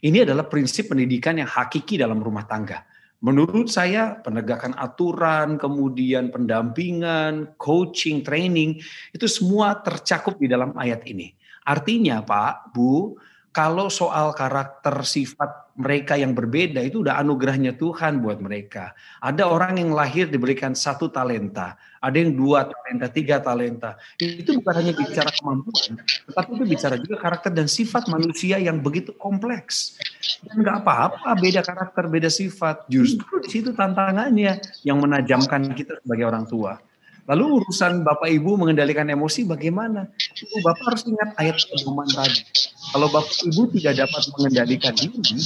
Ini 0.00 0.24
adalah 0.24 0.48
prinsip 0.48 0.88
pendidikan 0.88 1.36
yang 1.36 1.48
hakiki 1.48 2.00
dalam 2.00 2.24
rumah 2.24 2.48
tangga. 2.48 2.84
Menurut 3.20 3.68
saya 3.68 4.16
penegakan 4.16 4.72
aturan, 4.80 5.60
kemudian 5.60 6.32
pendampingan, 6.32 7.52
coaching, 7.60 8.24
training 8.24 8.80
itu 9.12 9.28
semua 9.28 9.76
tercakup 9.76 10.40
di 10.40 10.48
dalam 10.48 10.72
ayat 10.80 11.04
ini. 11.04 11.36
Artinya 11.68 12.24
Pak, 12.24 12.72
Bu, 12.72 13.20
kalau 13.50 13.90
soal 13.90 14.30
karakter 14.30 14.94
sifat 15.02 15.74
mereka 15.74 16.14
yang 16.14 16.36
berbeda 16.36 16.78
itu 16.84 17.02
udah 17.02 17.18
anugerahnya 17.18 17.74
Tuhan 17.74 18.20
buat 18.20 18.38
mereka. 18.38 18.92
Ada 19.18 19.48
orang 19.48 19.80
yang 19.80 19.90
lahir 19.96 20.28
diberikan 20.28 20.76
satu 20.76 21.08
talenta, 21.08 21.74
ada 21.98 22.14
yang 22.14 22.36
dua 22.36 22.68
talenta, 22.68 23.06
tiga 23.08 23.40
talenta. 23.40 23.96
Itu 24.20 24.60
bukan 24.60 24.74
hanya 24.84 24.92
bicara 24.92 25.32
kemampuan, 25.34 25.98
tetapi 26.30 26.50
itu 26.52 26.64
bicara 26.68 26.94
juga 27.00 27.16
karakter 27.18 27.50
dan 27.56 27.66
sifat 27.66 28.06
manusia 28.12 28.60
yang 28.60 28.78
begitu 28.78 29.16
kompleks. 29.16 29.96
Dan 30.44 30.62
nggak 30.62 30.84
apa-apa 30.84 31.32
beda 31.40 31.64
karakter, 31.64 32.04
beda 32.06 32.28
sifat. 32.28 32.86
Justru 32.92 33.40
di 33.40 33.48
situ 33.48 33.72
tantangannya 33.72 34.60
yang 34.84 35.00
menajamkan 35.00 35.72
kita 35.72 35.98
sebagai 36.04 36.28
orang 36.28 36.44
tua. 36.44 36.76
Lalu 37.30 37.62
urusan 37.62 38.02
Bapak 38.02 38.26
Ibu 38.26 38.58
mengendalikan 38.58 39.06
emosi 39.06 39.46
bagaimana? 39.46 40.10
Ibu 40.18 40.66
Bapak 40.66 40.82
harus 40.82 41.06
ingat 41.06 41.30
ayat 41.38 41.62
pedoman 41.70 42.10
tadi. 42.10 42.42
Kalau 42.90 43.06
Bapak 43.06 43.38
Ibu 43.46 43.70
tidak 43.78 44.02
dapat 44.02 44.22
mengendalikan 44.34 44.94
diri, 44.98 45.38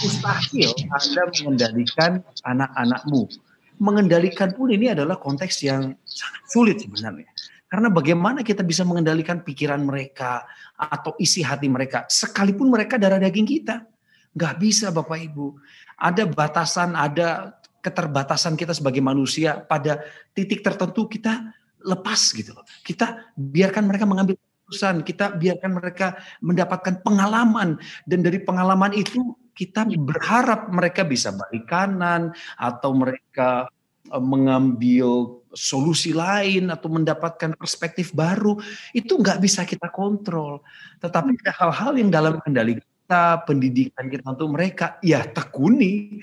mustahil 0.00 0.72
Anda 0.88 1.22
mengendalikan 1.44 2.12
anak-anakmu. 2.40 3.28
Mengendalikan 3.76 4.56
pun 4.56 4.72
ini 4.72 4.96
adalah 4.96 5.20
konteks 5.20 5.60
yang 5.60 5.92
sangat 6.08 6.42
sulit 6.48 6.80
sebenarnya. 6.80 7.28
Karena 7.68 7.92
bagaimana 7.92 8.40
kita 8.40 8.64
bisa 8.64 8.88
mengendalikan 8.88 9.44
pikiran 9.44 9.84
mereka 9.84 10.48
atau 10.72 11.12
isi 11.20 11.44
hati 11.44 11.68
mereka, 11.68 12.08
sekalipun 12.08 12.72
mereka 12.72 12.96
darah 12.96 13.20
daging 13.20 13.44
kita. 13.44 13.84
Gak 14.32 14.56
bisa 14.56 14.88
Bapak 14.88 15.20
Ibu. 15.20 15.52
Ada 16.00 16.24
batasan, 16.28 16.96
ada 16.96 17.55
keterbatasan 17.86 18.58
kita 18.58 18.74
sebagai 18.74 18.98
manusia 18.98 19.62
pada 19.62 20.02
titik 20.34 20.66
tertentu 20.66 21.06
kita 21.06 21.54
lepas 21.86 22.34
gitu 22.34 22.50
loh. 22.50 22.66
Kita 22.82 23.30
biarkan 23.38 23.86
mereka 23.86 24.04
mengambil 24.10 24.34
keputusan, 24.34 25.06
kita 25.06 25.38
biarkan 25.38 25.70
mereka 25.78 26.18
mendapatkan 26.42 26.98
pengalaman 27.06 27.78
dan 28.02 28.18
dari 28.26 28.42
pengalaman 28.42 28.90
itu 28.90 29.38
kita 29.54 29.86
berharap 29.88 30.68
mereka 30.68 31.06
bisa 31.06 31.32
balik 31.32 31.64
kanan 31.70 32.34
atau 32.60 32.92
mereka 32.92 33.70
e, 34.10 34.18
mengambil 34.20 35.40
solusi 35.56 36.12
lain 36.12 36.68
atau 36.68 36.92
mendapatkan 36.92 37.56
perspektif 37.56 38.12
baru 38.12 38.60
itu 38.92 39.16
nggak 39.16 39.40
bisa 39.40 39.64
kita 39.64 39.88
kontrol. 39.88 40.60
Tetapi 41.00 41.40
ada 41.40 41.52
hal-hal 41.56 41.92
yang 41.96 42.10
dalam 42.12 42.36
kendali 42.44 42.76
kita, 42.76 43.46
pendidikan 43.48 44.10
kita 44.10 44.26
untuk 44.34 44.52
mereka, 44.52 45.00
ya 45.00 45.24
tekuni, 45.24 46.20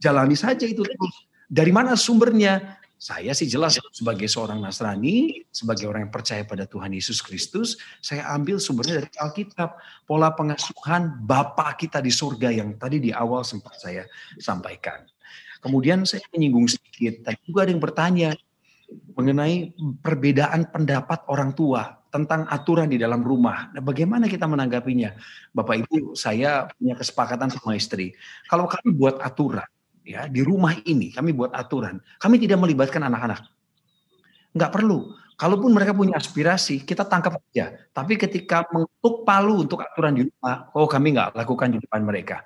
jalani 0.00 0.34
saja 0.34 0.64
itu 0.64 0.82
terus. 0.82 1.16
Dari 1.46 1.70
mana 1.70 1.94
sumbernya? 1.94 2.80
Saya 3.00 3.32
sih 3.32 3.48
jelas 3.48 3.80
sebagai 3.96 4.28
seorang 4.28 4.60
Nasrani, 4.60 5.48
sebagai 5.48 5.88
orang 5.88 6.04
yang 6.04 6.12
percaya 6.12 6.44
pada 6.44 6.68
Tuhan 6.68 6.92
Yesus 6.92 7.24
Kristus, 7.24 7.80
saya 8.04 8.28
ambil 8.36 8.60
sumbernya 8.60 9.00
dari 9.00 9.08
Alkitab. 9.16 9.72
Pola 10.04 10.36
pengasuhan 10.36 11.16
Bapa 11.24 11.80
kita 11.80 12.04
di 12.04 12.12
surga 12.12 12.52
yang 12.52 12.76
tadi 12.76 13.00
di 13.00 13.08
awal 13.08 13.40
sempat 13.40 13.80
saya 13.80 14.04
sampaikan. 14.36 15.08
Kemudian 15.64 16.04
saya 16.04 16.20
menyinggung 16.28 16.68
sedikit, 16.68 17.24
tadi 17.24 17.40
juga 17.48 17.64
ada 17.64 17.72
yang 17.72 17.80
bertanya 17.80 18.30
mengenai 19.16 19.72
perbedaan 20.04 20.68
pendapat 20.68 21.24
orang 21.32 21.56
tua 21.56 22.04
tentang 22.12 22.44
aturan 22.52 22.90
di 22.90 23.00
dalam 23.00 23.24
rumah. 23.24 23.72
Nah, 23.72 23.80
bagaimana 23.80 24.28
kita 24.28 24.44
menanggapinya? 24.44 25.14
Bapak 25.56 25.86
Ibu, 25.86 26.18
saya 26.18 26.68
punya 26.76 26.98
kesepakatan 26.98 27.48
sama 27.48 27.80
istri. 27.80 28.12
Kalau 28.50 28.68
kami 28.68 28.92
buat 28.92 29.22
aturan, 29.24 29.64
ya 30.10 30.26
di 30.26 30.42
rumah 30.42 30.74
ini 30.86 31.14
kami 31.14 31.30
buat 31.30 31.54
aturan. 31.54 32.02
Kami 32.18 32.36
tidak 32.42 32.58
melibatkan 32.58 33.06
anak-anak. 33.06 33.46
Nggak 34.54 34.72
perlu. 34.74 35.14
Kalaupun 35.40 35.72
mereka 35.72 35.96
punya 35.96 36.20
aspirasi, 36.20 36.84
kita 36.84 37.08
tangkap 37.08 37.40
aja. 37.40 37.72
Tapi 37.96 38.20
ketika 38.20 38.68
mengetuk 38.68 39.24
palu 39.24 39.64
untuk 39.64 39.80
aturan 39.80 40.12
di 40.12 40.28
rumah, 40.28 40.68
oh 40.76 40.84
kami 40.84 41.16
nggak 41.16 41.32
lakukan 41.32 41.72
di 41.72 41.78
depan 41.80 42.04
mereka. 42.04 42.44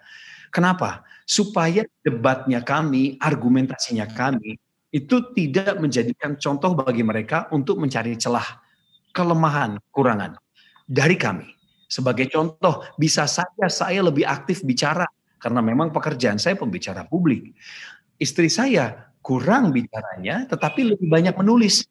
Kenapa? 0.55 1.03
Supaya 1.27 1.83
debatnya 2.07 2.63
kami, 2.63 3.19
argumentasinya 3.19 4.07
kami, 4.15 4.55
itu 4.95 5.35
tidak 5.35 5.75
menjadikan 5.83 6.39
contoh 6.39 6.79
bagi 6.79 7.03
mereka 7.03 7.51
untuk 7.51 7.83
mencari 7.83 8.15
celah, 8.15 8.63
kelemahan, 9.11 9.75
kurangan 9.91 10.39
dari 10.87 11.19
kami. 11.19 11.51
Sebagai 11.91 12.31
contoh, 12.31 12.87
bisa 12.95 13.27
saja 13.27 13.67
saya 13.67 14.07
lebih 14.07 14.23
aktif 14.23 14.63
bicara 14.63 15.03
karena 15.45 15.61
memang 15.61 15.93
pekerjaan 15.93 16.41
saya 16.41 16.57
pembicara 16.57 17.05
publik. 17.05 17.53
Istri 18.17 18.49
saya 18.49 19.13
kurang 19.21 19.77
bicaranya, 19.77 20.49
tetapi 20.49 20.97
lebih 20.97 21.05
banyak 21.13 21.37
menulis. 21.37 21.85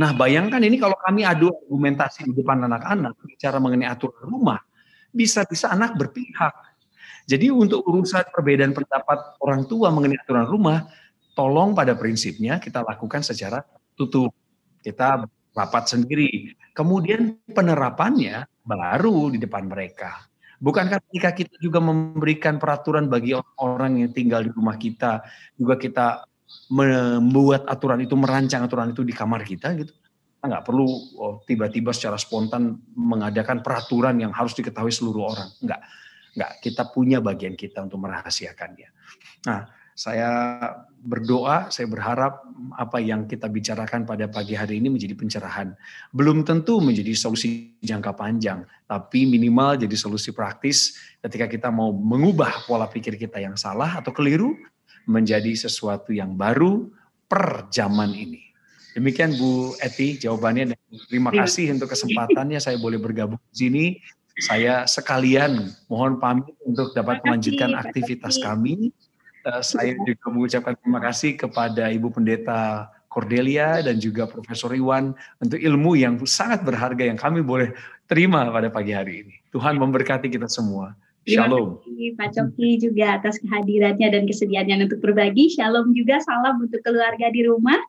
Nah, 0.00 0.16
bayangkan 0.16 0.64
ini 0.64 0.80
kalau 0.80 0.96
kami 0.96 1.28
adu 1.28 1.52
argumentasi 1.52 2.32
di 2.32 2.32
depan 2.32 2.64
anak-anak, 2.64 3.12
bicara 3.28 3.60
mengenai 3.60 3.92
aturan 3.92 4.24
rumah, 4.24 4.60
bisa-bisa 5.12 5.68
anak 5.68 6.00
berpihak. 6.00 6.72
Jadi 7.28 7.52
untuk 7.52 7.84
urusan 7.84 8.24
perbedaan 8.32 8.72
pendapat 8.72 9.36
orang 9.44 9.68
tua 9.68 9.92
mengenai 9.92 10.16
aturan 10.16 10.48
rumah, 10.48 10.88
tolong 11.36 11.76
pada 11.76 11.92
prinsipnya 11.92 12.56
kita 12.56 12.80
lakukan 12.80 13.20
secara 13.20 13.60
tutup. 13.92 14.32
Kita 14.80 15.24
rapat 15.52 15.84
sendiri. 15.92 16.56
Kemudian 16.72 17.38
penerapannya 17.52 18.48
baru 18.64 19.30
di 19.30 19.38
depan 19.38 19.68
mereka. 19.68 20.26
Bukankah 20.64 21.04
ketika 21.12 21.36
kita 21.36 21.54
juga 21.60 21.76
memberikan 21.84 22.56
peraturan 22.56 23.12
bagi 23.12 23.36
orang 23.60 24.00
yang 24.00 24.10
tinggal 24.16 24.40
di 24.40 24.48
rumah 24.48 24.80
kita, 24.80 25.20
juga 25.60 25.76
kita 25.76 26.24
membuat 26.72 27.68
aturan 27.68 28.00
itu, 28.00 28.16
merancang 28.16 28.64
aturan 28.64 28.96
itu 28.96 29.04
di 29.04 29.12
kamar 29.12 29.44
kita 29.44 29.76
gitu? 29.76 29.92
Kita 29.92 30.44
nggak 30.48 30.64
perlu 30.64 30.88
oh, 31.20 31.44
tiba-tiba 31.44 31.92
secara 31.92 32.16
spontan 32.16 32.80
mengadakan 32.96 33.60
peraturan 33.60 34.16
yang 34.16 34.32
harus 34.32 34.56
diketahui 34.56 34.88
seluruh 34.88 35.36
orang. 35.36 35.52
Enggak. 35.60 35.84
Enggak, 36.34 36.52
kita 36.64 36.82
punya 36.88 37.20
bagian 37.20 37.54
kita 37.54 37.84
untuk 37.84 38.00
merahasiakannya. 38.00 38.88
Nah, 39.44 39.68
saya 39.94 40.58
berdoa, 41.04 41.70
saya 41.70 41.86
berharap 41.86 42.42
apa 42.74 42.98
yang 42.98 43.30
kita 43.30 43.46
bicarakan 43.46 44.02
pada 44.02 44.26
pagi 44.26 44.58
hari 44.58 44.82
ini 44.82 44.90
menjadi 44.90 45.14
pencerahan. 45.14 45.70
Belum 46.10 46.42
tentu 46.42 46.82
menjadi 46.82 47.14
solusi 47.14 47.78
jangka 47.78 48.18
panjang, 48.18 48.66
tapi 48.90 49.22
minimal 49.22 49.78
jadi 49.78 49.94
solusi 49.94 50.34
praktis 50.34 50.98
ketika 51.22 51.46
kita 51.46 51.68
mau 51.70 51.94
mengubah 51.94 52.66
pola 52.66 52.90
pikir 52.90 53.14
kita 53.14 53.38
yang 53.38 53.54
salah 53.54 54.02
atau 54.02 54.10
keliru 54.10 54.58
menjadi 55.06 55.54
sesuatu 55.54 56.10
yang 56.10 56.34
baru 56.34 56.90
per 57.30 57.70
zaman 57.70 58.10
ini. 58.10 58.42
Demikian 58.98 59.34
Bu 59.38 59.74
Eti 59.82 60.18
jawabannya 60.18 60.74
dan 60.74 60.78
terima 61.10 61.34
kasih 61.34 61.74
untuk 61.74 61.90
kesempatannya 61.90 62.62
saya 62.62 62.78
boleh 62.78 62.98
bergabung 62.98 63.42
di 63.50 63.56
sini. 63.58 63.84
Saya 64.34 64.82
sekalian 64.90 65.70
mohon 65.86 66.18
pamit 66.18 66.58
untuk 66.66 66.90
dapat 66.90 67.22
melanjutkan 67.22 67.70
aktivitas 67.78 68.42
kami 68.42 68.90
saya 69.60 69.92
juga 70.04 70.26
mengucapkan 70.32 70.74
terima 70.80 71.00
kasih 71.04 71.36
kepada 71.36 71.92
Ibu 71.92 72.08
Pendeta 72.12 72.88
Cordelia 73.12 73.78
dan 73.84 74.02
juga 74.02 74.26
Profesor 74.26 74.74
Iwan 74.74 75.14
untuk 75.38 75.62
ilmu 75.62 75.94
yang 75.94 76.18
sangat 76.26 76.66
berharga 76.66 77.06
yang 77.06 77.20
kami 77.20 77.44
boleh 77.46 77.70
terima 78.10 78.50
pada 78.50 78.72
pagi 78.72 78.90
hari 78.90 79.22
ini. 79.22 79.34
Tuhan 79.54 79.78
memberkati 79.78 80.26
kita 80.26 80.50
semua. 80.50 80.98
Shalom. 81.24 81.80
Terima 81.80 81.88
kasih 81.88 82.08
Pak 82.20 82.28
Coki 82.36 82.70
juga 82.84 83.04
atas 83.16 83.40
kehadirannya 83.40 84.08
dan 84.12 84.22
kesediaannya 84.28 84.90
untuk 84.90 85.00
berbagi. 85.00 85.48
Shalom 85.48 85.96
juga 85.96 86.20
salam 86.20 86.60
untuk 86.60 86.84
keluarga 86.84 87.32
di 87.32 87.48
rumah. 87.48 87.80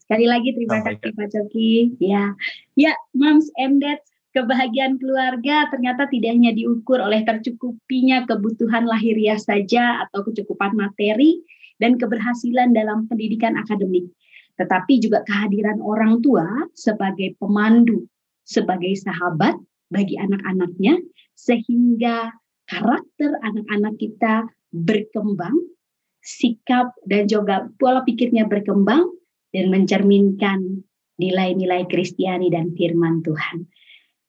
Sekali 0.00 0.24
lagi 0.24 0.56
terima 0.56 0.80
Sampai 0.80 0.96
kasih 0.96 1.12
Pak 1.12 1.28
Coki. 1.28 1.72
Ya, 2.00 2.32
ya, 2.80 2.96
Moms 3.12 3.52
and 3.60 3.84
Dads 3.84 4.08
kebahagiaan 4.38 5.02
keluarga 5.02 5.66
ternyata 5.74 6.06
tidak 6.06 6.30
hanya 6.38 6.54
diukur 6.54 7.02
oleh 7.02 7.26
tercukupinya 7.26 8.22
kebutuhan 8.30 8.86
lahiriah 8.86 9.34
saja 9.34 10.06
atau 10.06 10.22
kecukupan 10.22 10.78
materi 10.78 11.42
dan 11.82 11.98
keberhasilan 11.98 12.70
dalam 12.70 13.10
pendidikan 13.10 13.58
akademik, 13.58 14.06
tetapi 14.54 15.02
juga 15.02 15.26
kehadiran 15.26 15.82
orang 15.82 16.22
tua 16.22 16.46
sebagai 16.78 17.34
pemandu, 17.42 18.06
sebagai 18.46 18.94
sahabat 18.98 19.58
bagi 19.90 20.14
anak-anaknya, 20.18 21.02
sehingga 21.34 22.30
karakter 22.70 23.34
anak-anak 23.42 23.94
kita 23.98 24.46
berkembang, 24.70 25.54
sikap 26.22 26.94
dan 27.06 27.26
juga 27.26 27.66
pola 27.78 28.06
pikirnya 28.06 28.46
berkembang 28.46 29.06
dan 29.54 29.66
mencerminkan 29.72 30.82
nilai-nilai 31.18 31.88
Kristiani 31.90 32.52
dan 32.52 32.74
firman 32.78 33.24
Tuhan. 33.26 33.66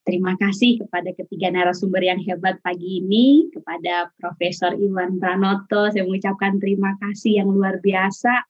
Terima 0.09 0.33
kasih 0.41 0.81
kepada 0.81 1.13
ketiga 1.13 1.53
narasumber 1.53 2.01
yang 2.01 2.17
hebat 2.25 2.57
pagi 2.65 2.97
ini, 2.97 3.45
kepada 3.53 4.09
Profesor 4.17 4.73
Iwan 4.73 5.21
Pranoto, 5.21 5.93
saya 5.93 6.01
mengucapkan 6.01 6.57
terima 6.57 6.97
kasih 6.97 7.37
yang 7.37 7.53
luar 7.53 7.77
biasa 7.77 8.41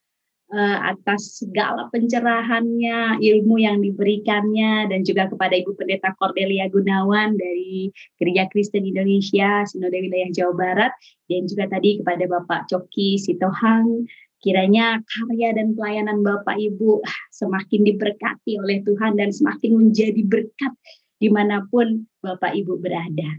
uh, 0.55 0.78
atas 0.88 1.43
segala 1.43 1.91
pencerahannya, 1.91 3.20
ilmu 3.20 3.60
yang 3.60 3.84
diberikannya, 3.84 4.88
dan 4.88 5.03
juga 5.03 5.28
kepada 5.28 5.51
Ibu 5.60 5.76
Pendeta 5.76 6.16
Cordelia 6.16 6.72
Gunawan 6.72 7.36
dari 7.36 7.91
Gereja 8.16 8.47
Kristen 8.47 8.88
Indonesia, 8.88 9.68
Sinode 9.68 9.99
Wilayah 9.99 10.32
Jawa 10.32 10.55
Barat, 10.55 10.95
dan 11.28 11.43
juga 11.43 11.68
tadi 11.68 11.99
kepada 11.99 12.24
Bapak 12.24 12.72
Coki 12.72 13.20
Sitohang, 13.20 14.07
Kiranya 14.39 15.03
karya 15.03 15.51
dan 15.51 15.76
pelayanan 15.76 16.24
Bapak 16.24 16.55
Ibu 16.55 17.03
semakin 17.36 17.84
diberkati 17.84 18.55
oleh 18.55 18.80
Tuhan 18.88 19.20
dan 19.20 19.36
semakin 19.36 19.76
menjadi 19.76 20.24
berkat 20.24 20.72
di 21.20 21.28
mana 21.28 21.67
pun 21.67 22.07
Bapak 22.24 22.55
Ibu 22.55 22.80
berada. 22.80 23.30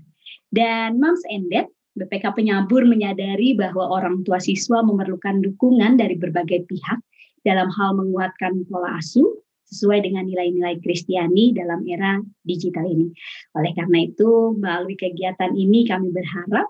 Dan 0.52 1.00
Moms 1.00 1.24
and 1.32 1.48
Dad, 1.48 1.66
BPK 1.96 2.36
Penyabur 2.36 2.86
menyadari 2.86 3.56
bahwa 3.56 3.90
orang 3.90 4.22
tua 4.22 4.38
siswa 4.38 4.84
memerlukan 4.84 5.42
dukungan 5.42 5.98
dari 5.98 6.14
berbagai 6.14 6.68
pihak 6.68 7.00
dalam 7.42 7.72
hal 7.72 7.96
menguatkan 7.96 8.68
pola 8.68 9.00
asuh 9.00 9.26
sesuai 9.70 10.02
dengan 10.02 10.26
nilai-nilai 10.26 10.82
Kristiani 10.82 11.54
dalam 11.54 11.86
era 11.86 12.18
digital 12.42 12.86
ini. 12.90 13.10
Oleh 13.54 13.72
karena 13.74 14.06
itu, 14.06 14.54
melalui 14.58 14.98
kegiatan 14.98 15.54
ini 15.54 15.86
kami 15.86 16.10
berharap 16.10 16.66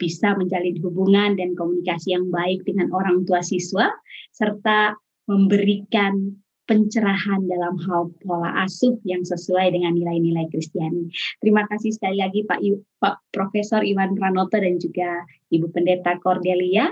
bisa 0.00 0.32
menjalin 0.32 0.80
hubungan 0.80 1.36
dan 1.36 1.52
komunikasi 1.52 2.16
yang 2.16 2.32
baik 2.32 2.64
dengan 2.64 2.88
orang 2.96 3.28
tua 3.28 3.44
siswa 3.44 3.92
serta 4.32 4.96
memberikan 5.28 6.40
pencerahan 6.70 7.50
dalam 7.50 7.74
hal 7.82 8.14
pola 8.22 8.62
asuh 8.62 8.94
yang 9.02 9.26
sesuai 9.26 9.74
dengan 9.74 9.98
nilai-nilai 9.98 10.46
Kristiani. 10.54 11.10
Terima 11.42 11.66
kasih 11.66 11.90
sekali 11.90 12.22
lagi 12.22 12.46
Pak, 12.46 12.62
I, 12.62 12.78
Pak 13.02 13.34
Profesor 13.34 13.82
Iwan 13.82 14.14
Pranoto 14.14 14.54
dan 14.54 14.78
juga 14.78 15.26
Ibu 15.50 15.74
Pendeta 15.74 16.14
Cordelia. 16.22 16.86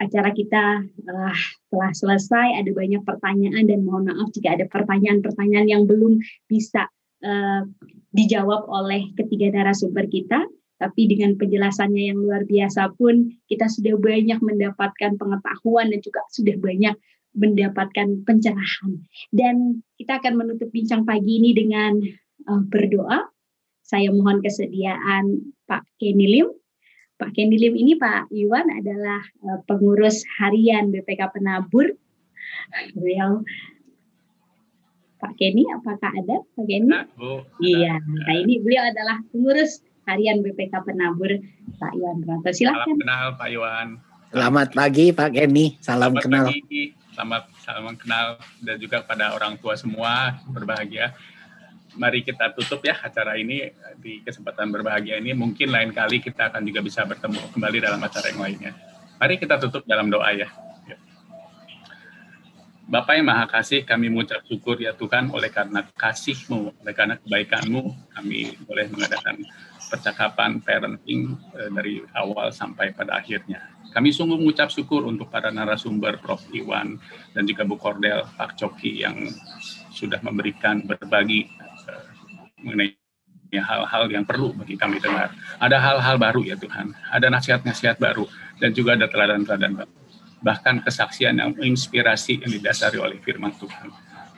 Acara 0.00 0.32
kita 0.32 0.80
uh, 0.80 1.36
telah 1.68 1.92
selesai, 1.92 2.56
ada 2.56 2.72
banyak 2.72 3.04
pertanyaan 3.04 3.68
dan 3.68 3.84
mohon 3.84 4.08
maaf 4.08 4.32
jika 4.32 4.56
ada 4.56 4.64
pertanyaan-pertanyaan 4.64 5.68
yang 5.68 5.84
belum 5.84 6.24
bisa 6.48 6.88
uh, 7.20 7.68
dijawab 8.16 8.64
oleh 8.72 9.12
ketiga 9.20 9.52
narasumber 9.52 10.08
kita 10.08 10.48
tapi 10.80 11.04
dengan 11.12 11.36
penjelasannya 11.36 12.08
yang 12.08 12.18
luar 12.24 12.48
biasa 12.48 12.96
pun 12.96 13.28
kita 13.52 13.68
sudah 13.68 14.00
banyak 14.00 14.40
mendapatkan 14.40 15.12
pengetahuan 15.20 15.92
dan 15.92 16.00
juga 16.00 16.24
sudah 16.32 16.56
banyak 16.56 16.96
mendapatkan 17.34 18.26
pencerahan. 18.26 18.92
Dan 19.30 19.84
kita 19.96 20.18
akan 20.18 20.34
menutup 20.40 20.68
bincang 20.74 21.06
pagi 21.06 21.38
ini 21.38 21.50
dengan 21.54 22.00
uh, 22.50 22.62
berdoa. 22.66 23.30
Saya 23.86 24.14
mohon 24.14 24.42
kesediaan 24.42 25.54
Pak 25.66 25.86
Kenny 25.98 26.26
Lim. 26.38 26.48
Pak 27.18 27.36
Kenny 27.36 27.58
Lim 27.58 27.74
ini 27.76 27.98
Pak 27.98 28.30
Iwan 28.30 28.70
adalah 28.70 29.20
uh, 29.46 29.58
pengurus 29.66 30.22
harian 30.38 30.90
BPK 30.94 31.30
Penabur. 31.34 31.90
Beliau 32.94 33.42
Pak 35.20 35.36
Kenny, 35.36 35.68
apakah 35.68 36.10
ada 36.16 36.40
Pak 36.56 36.64
Kenny? 36.64 36.88
Iya, 37.60 38.00
nah 38.00 38.34
ini 38.40 38.56
beliau 38.56 38.88
adalah 38.88 39.20
pengurus 39.28 39.84
Harian 40.08 40.40
BPK 40.40 40.74
Penabur 40.82 41.30
Pak 41.76 41.92
Iwan 41.94 42.24
Pranto. 42.24 42.50
Silakan. 42.50 42.82
Salam 42.82 42.98
kenal 42.98 43.26
Pak 43.36 43.48
Iwan. 43.52 43.88
Selamat 44.30 44.70
pagi 44.70 45.10
Pak 45.10 45.34
Kenny, 45.34 45.74
salam 45.82 46.14
Selamat 46.14 46.22
kenal. 46.22 46.46
pagi. 46.54 46.94
Selamat 47.10 47.42
salam 47.66 47.98
kenal 47.98 48.26
dan 48.62 48.76
juga 48.78 49.02
pada 49.02 49.34
orang 49.34 49.58
tua 49.58 49.74
semua 49.74 50.38
berbahagia. 50.46 51.18
Mari 51.98 52.22
kita 52.22 52.54
tutup 52.54 52.78
ya 52.86 52.94
acara 52.94 53.34
ini 53.34 53.74
di 53.98 54.22
kesempatan 54.22 54.70
berbahagia 54.70 55.18
ini. 55.18 55.34
Mungkin 55.34 55.74
lain 55.74 55.90
kali 55.90 56.22
kita 56.22 56.46
akan 56.46 56.62
juga 56.62 56.78
bisa 56.78 57.02
bertemu 57.02 57.42
kembali 57.50 57.78
dalam 57.82 57.98
acara 57.98 58.30
yang 58.30 58.38
lainnya. 58.38 58.72
Mari 59.18 59.34
kita 59.34 59.58
tutup 59.58 59.82
dalam 59.82 60.06
doa 60.06 60.30
ya. 60.30 60.46
Ya. 60.86 60.96
Bapak 62.86 63.18
yang 63.18 63.26
Maha 63.26 63.50
Kasih, 63.50 63.82
kami 63.82 64.14
mengucap 64.14 64.46
syukur 64.46 64.78
ya 64.78 64.94
Tuhan 64.94 65.34
oleh 65.34 65.50
karena 65.50 65.82
kasih-Mu, 65.98 66.86
oleh 66.86 66.94
karena 66.94 67.18
kebaikan-Mu, 67.18 68.14
kami 68.14 68.54
boleh 68.62 68.86
mengadakan 68.94 69.42
percakapan 69.90 70.62
parenting 70.62 71.34
eh, 71.58 71.70
dari 71.74 71.94
awal 72.14 72.54
sampai 72.54 72.94
pada 72.94 73.18
akhirnya. 73.18 73.66
Kami 73.90 74.14
sungguh 74.14 74.38
mengucap 74.38 74.70
syukur 74.70 75.02
untuk 75.02 75.26
para 75.26 75.50
narasumber 75.50 76.22
Prof. 76.22 76.46
Iwan 76.54 76.94
dan 77.34 77.42
juga 77.42 77.66
Bu 77.66 77.74
Kordel, 77.74 78.22
Pak 78.38 78.54
Coki 78.54 79.02
yang 79.02 79.26
sudah 79.90 80.22
memberikan 80.22 80.86
berbagi 80.86 81.50
eh, 81.90 82.04
mengenai 82.62 82.94
hal-hal 83.58 84.06
yang 84.06 84.22
perlu 84.22 84.54
bagi 84.54 84.78
kami 84.78 85.02
dengar. 85.02 85.34
Ada 85.58 85.82
hal-hal 85.82 86.16
baru 86.22 86.46
ya 86.46 86.54
Tuhan, 86.54 86.94
ada 87.10 87.26
nasihat-nasihat 87.26 87.98
baru 87.98 88.30
dan 88.62 88.70
juga 88.70 88.94
ada 88.94 89.10
teladan-teladan 89.10 89.82
baru. 89.82 89.92
Bahkan 90.40 90.86
kesaksian 90.86 91.42
yang 91.42 91.58
menginspirasi 91.58 92.46
yang 92.46 92.50
didasari 92.54 93.02
oleh 93.02 93.18
firman 93.18 93.50
Tuhan. 93.58 93.90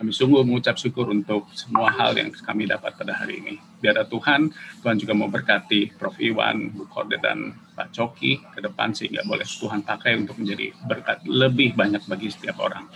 Kami 0.03 0.11
sungguh 0.11 0.43
mengucap 0.43 0.75
syukur 0.75 1.15
untuk 1.15 1.47
semua 1.55 1.87
hal 1.95 2.19
yang 2.19 2.35
kami 2.35 2.67
dapat 2.67 2.99
pada 2.99 3.23
hari 3.23 3.39
ini. 3.39 3.55
Biar 3.79 4.03
Tuhan, 4.11 4.51
Tuhan 4.83 4.99
juga 4.99 5.15
memberkati 5.15 5.95
Prof. 5.95 6.19
Iwan, 6.19 6.75
Bu 6.75 6.91
Korde, 6.91 7.23
dan 7.23 7.55
Pak 7.79 7.95
Coki 7.95 8.43
ke 8.51 8.59
depan 8.59 8.91
sehingga 8.91 9.23
boleh 9.23 9.47
Tuhan 9.47 9.87
pakai 9.87 10.19
untuk 10.19 10.43
menjadi 10.43 10.75
berkat 10.91 11.23
lebih 11.23 11.79
banyak 11.79 12.03
bagi 12.11 12.35
setiap 12.35 12.59
orang. 12.67 12.91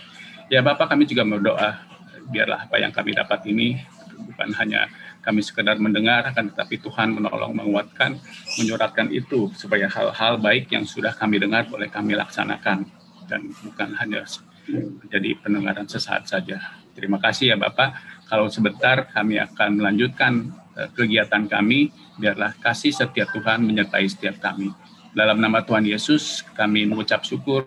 Ya 0.51 0.59
Bapak 0.59 0.91
kami 0.91 1.07
juga 1.07 1.23
berdoa, 1.23 1.79
biarlah 2.27 2.67
apa 2.67 2.75
yang 2.75 2.91
kami 2.91 3.15
dapat 3.15 3.39
ini 3.47 3.79
bukan 4.27 4.51
hanya 4.59 4.91
kami 5.23 5.39
sekedar 5.39 5.79
mendengar, 5.79 6.27
akan 6.27 6.51
tetapi 6.51 6.83
Tuhan 6.83 7.15
menolong, 7.15 7.55
menguatkan, 7.55 8.19
menyuratkan 8.59 9.15
itu 9.15 9.47
supaya 9.55 9.87
hal-hal 9.87 10.43
baik 10.43 10.75
yang 10.75 10.83
sudah 10.83 11.15
kami 11.15 11.39
dengar 11.39 11.71
boleh 11.71 11.87
kami 11.87 12.19
laksanakan 12.19 12.83
dan 13.31 13.47
bukan 13.63 13.95
hanya 13.95 14.27
menjadi 14.69 15.29
pendengaran 15.41 15.87
sesaat 15.87 16.27
saja. 16.27 16.59
Terima 16.97 17.21
kasih 17.21 17.53
ya 17.53 17.57
Bapak. 17.57 17.95
Kalau 18.27 18.51
sebentar 18.51 19.07
kami 19.13 19.39
akan 19.39 19.79
melanjutkan 19.79 20.51
eh, 20.75 20.89
kegiatan 20.91 21.47
kami, 21.47 21.93
biarlah 22.19 22.51
kasih 22.59 22.91
setiap 22.91 23.31
Tuhan 23.31 23.63
menyertai 23.63 24.07
setiap 24.09 24.41
kami. 24.43 24.73
Dalam 25.15 25.39
nama 25.39 25.63
Tuhan 25.63 25.87
Yesus 25.87 26.43
kami 26.57 26.85
mengucap 26.85 27.23
syukur. 27.23 27.63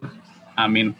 Amin. 0.54 0.92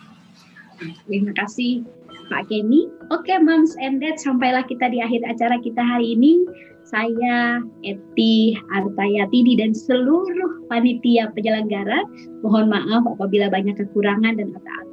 Terima 0.81 1.37
kasih 1.37 1.85
Pak 2.31 2.49
Kenny. 2.49 2.87
Oke, 3.11 3.35
Moms 3.43 3.75
and 3.83 3.99
Dad, 4.01 4.17
sampailah 4.17 4.65
kita 4.65 4.89
di 4.89 5.03
akhir 5.03 5.27
acara 5.27 5.59
kita 5.61 5.83
hari 5.83 6.15
ini. 6.15 6.47
Saya, 6.87 7.63
Eti, 7.87 8.59
Artayatidi, 8.75 9.59
dan 9.59 9.71
seluruh 9.71 10.67
panitia 10.67 11.31
penyelenggara, 11.35 12.03
mohon 12.43 12.67
maaf 12.67 13.07
apabila 13.15 13.47
banyak 13.47 13.79
kekurangan 13.79 14.39
dan 14.43 14.51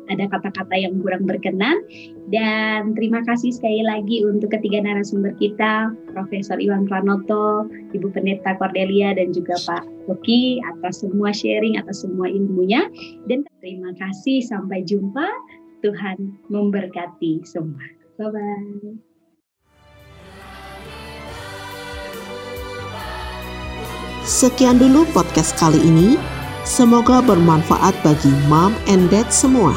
ada 0.08 0.28
kata-kata 0.32 0.76
yang 0.76 0.99
kurang 1.03 1.28
berkenan. 1.28 1.84
Dan 2.32 2.95
terima 2.95 3.24
kasih 3.24 3.55
sekali 3.55 3.84
lagi 3.84 4.24
untuk 4.28 4.51
ketiga 4.51 4.84
narasumber 4.84 5.32
kita, 5.39 5.91
Profesor 6.12 6.60
Iwan 6.60 6.88
Pranoto, 6.88 7.68
Ibu 7.95 8.12
Pendeta 8.12 8.55
Cordelia, 8.60 9.16
dan 9.16 9.32
juga 9.32 9.55
Pak 9.64 9.84
Toki 10.08 10.60
atas 10.76 11.03
semua 11.03 11.32
sharing, 11.32 11.80
atas 11.80 12.03
semua 12.03 12.28
ilmunya. 12.28 12.88
Dan 13.32 13.47
terima 13.64 13.95
kasih, 13.95 14.43
sampai 14.43 14.84
jumpa. 14.84 15.28
Tuhan 15.86 16.41
memberkati 16.49 17.45
semua. 17.45 17.86
Bye-bye. 18.18 18.97
Sekian 24.28 24.76
dulu 24.76 25.08
podcast 25.16 25.55
kali 25.55 25.80
ini. 25.80 26.20
Semoga 26.68 27.24
bermanfaat 27.24 27.95
bagi 28.03 28.28
mom 28.51 28.76
and 28.91 29.08
dad 29.08 29.32
semua. 29.32 29.72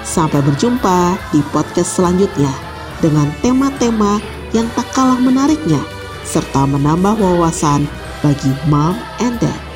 Sampai 0.00 0.40
berjumpa 0.40 1.16
di 1.30 1.44
podcast 1.52 2.00
selanjutnya 2.00 2.50
dengan 3.04 3.28
tema-tema 3.44 4.20
yang 4.56 4.66
tak 4.74 4.88
kalah 4.96 5.20
menariknya 5.20 5.80
serta 6.26 6.66
menambah 6.66 7.20
wawasan 7.20 7.84
bagi 8.20 8.52
mom 8.68 8.96
and 9.20 9.36
dad. 9.40 9.69